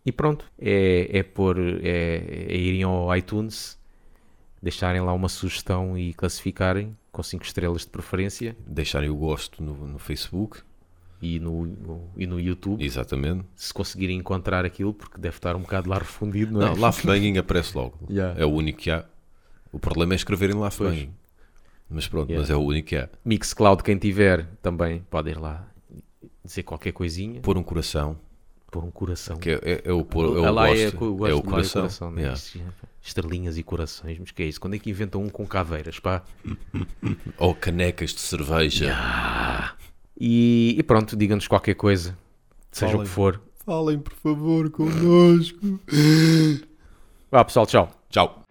E 0.06 0.12
pronto, 0.12 0.44
é, 0.58 1.08
é 1.18 1.22
pôr, 1.22 1.58
é, 1.82 2.46
é 2.48 2.56
irem 2.56 2.82
ao 2.82 3.16
iTunes, 3.16 3.78
deixarem 4.62 5.00
lá 5.00 5.12
uma 5.14 5.28
sugestão 5.30 5.96
e 5.96 6.12
classificarem 6.12 6.94
com 7.10 7.22
5 7.22 7.44
estrelas 7.44 7.82
de 7.82 7.88
preferência 7.88 8.54
Deixarem 8.66 9.08
o 9.08 9.14
gosto 9.16 9.62
no, 9.62 9.74
no 9.86 9.98
Facebook. 9.98 10.58
E 11.22 11.38
no, 11.40 11.64
no- 11.66 12.10
e 12.16 12.26
no 12.26 12.38
YouTube, 12.40 12.84
Exatamente. 12.84 13.44
se 13.54 13.72
conseguirem 13.72 14.16
encontrar 14.18 14.64
aquilo, 14.64 14.92
porque 14.92 15.18
deve 15.20 15.36
estar 15.36 15.56
um 15.56 15.60
bocado 15.60 15.88
lá 15.88 15.98
refundido, 15.98 16.52
não 16.52 16.62
é? 16.62 16.66
Não, 16.70 16.76
Laugh 16.80 17.00
Banging 17.04 17.38
aparece 17.38 17.76
logo. 17.76 17.98
Yeah. 18.10 18.40
É 18.40 18.44
o 18.44 18.50
único 18.50 18.78
que 18.80 18.90
há. 18.90 19.04
O 19.72 19.78
problema 19.78 20.14
é 20.14 20.16
escreverem 20.16 20.54
Laugh 20.56 20.76
Banging. 20.78 21.12
Mas 21.88 22.06
pronto, 22.08 22.28
Yeah. 22.30 22.40
mas 22.42 22.50
é 22.50 22.56
o 22.56 22.60
único 22.64 22.88
que 22.88 22.96
há. 22.96 23.08
Mixcloud, 23.24 23.82
quem 23.82 23.96
tiver, 23.98 24.46
também 24.62 25.00
pode 25.10 25.30
ir 25.30 25.38
lá 25.38 25.66
dizer 26.44 26.62
qualquer 26.62 26.92
coisinha, 26.92 27.40
Pôr 27.40 27.56
um 27.56 27.62
coração. 27.62 28.18
pôr 28.70 28.84
um 28.84 28.90
coração. 28.90 29.36
Que 29.36 29.50
é, 29.50 29.60
é, 29.62 29.82
é 29.84 29.92
o 29.92 30.04
pôr. 30.04 30.36
É 30.42 30.46
Ah, 30.46 30.50
lá 30.50 30.68
é, 30.68 30.90
gosto, 30.90 31.04
eu 31.04 31.14
gosto 31.14 31.30
é 31.30 31.34
o 31.34 31.40
de 31.42 31.48
lá 31.48 31.60
é 31.60 31.68
coração. 31.68 32.10
né? 32.10 32.22
yeah. 32.22 32.40
Estrelinhas 33.02 33.58
e 33.58 33.62
corações, 33.62 34.18
mas 34.18 34.30
que 34.30 34.42
é 34.42 34.46
isso? 34.46 34.58
Quando 34.60 34.74
é 34.74 34.78
que 34.78 34.88
inventam 34.90 35.22
um 35.22 35.28
com 35.28 35.46
caveiras, 35.46 35.98
pá? 36.00 36.22
Ou 37.38 37.54
canecas 37.54 38.14
de 38.14 38.20
cerveja. 38.20 38.94
E, 40.18 40.74
e 40.78 40.82
pronto, 40.82 41.16
digam-nos 41.16 41.48
qualquer 41.48 41.74
coisa, 41.74 42.16
seja 42.70 42.90
o 42.90 42.92
Falem. 42.92 43.06
que 43.06 43.10
for. 43.10 43.40
Falem, 43.64 43.98
por 43.98 44.12
favor, 44.14 44.70
connosco. 44.70 45.80
Vá 47.30 47.44
pessoal, 47.44 47.66
tchau. 47.66 47.90
Tchau. 48.10 48.42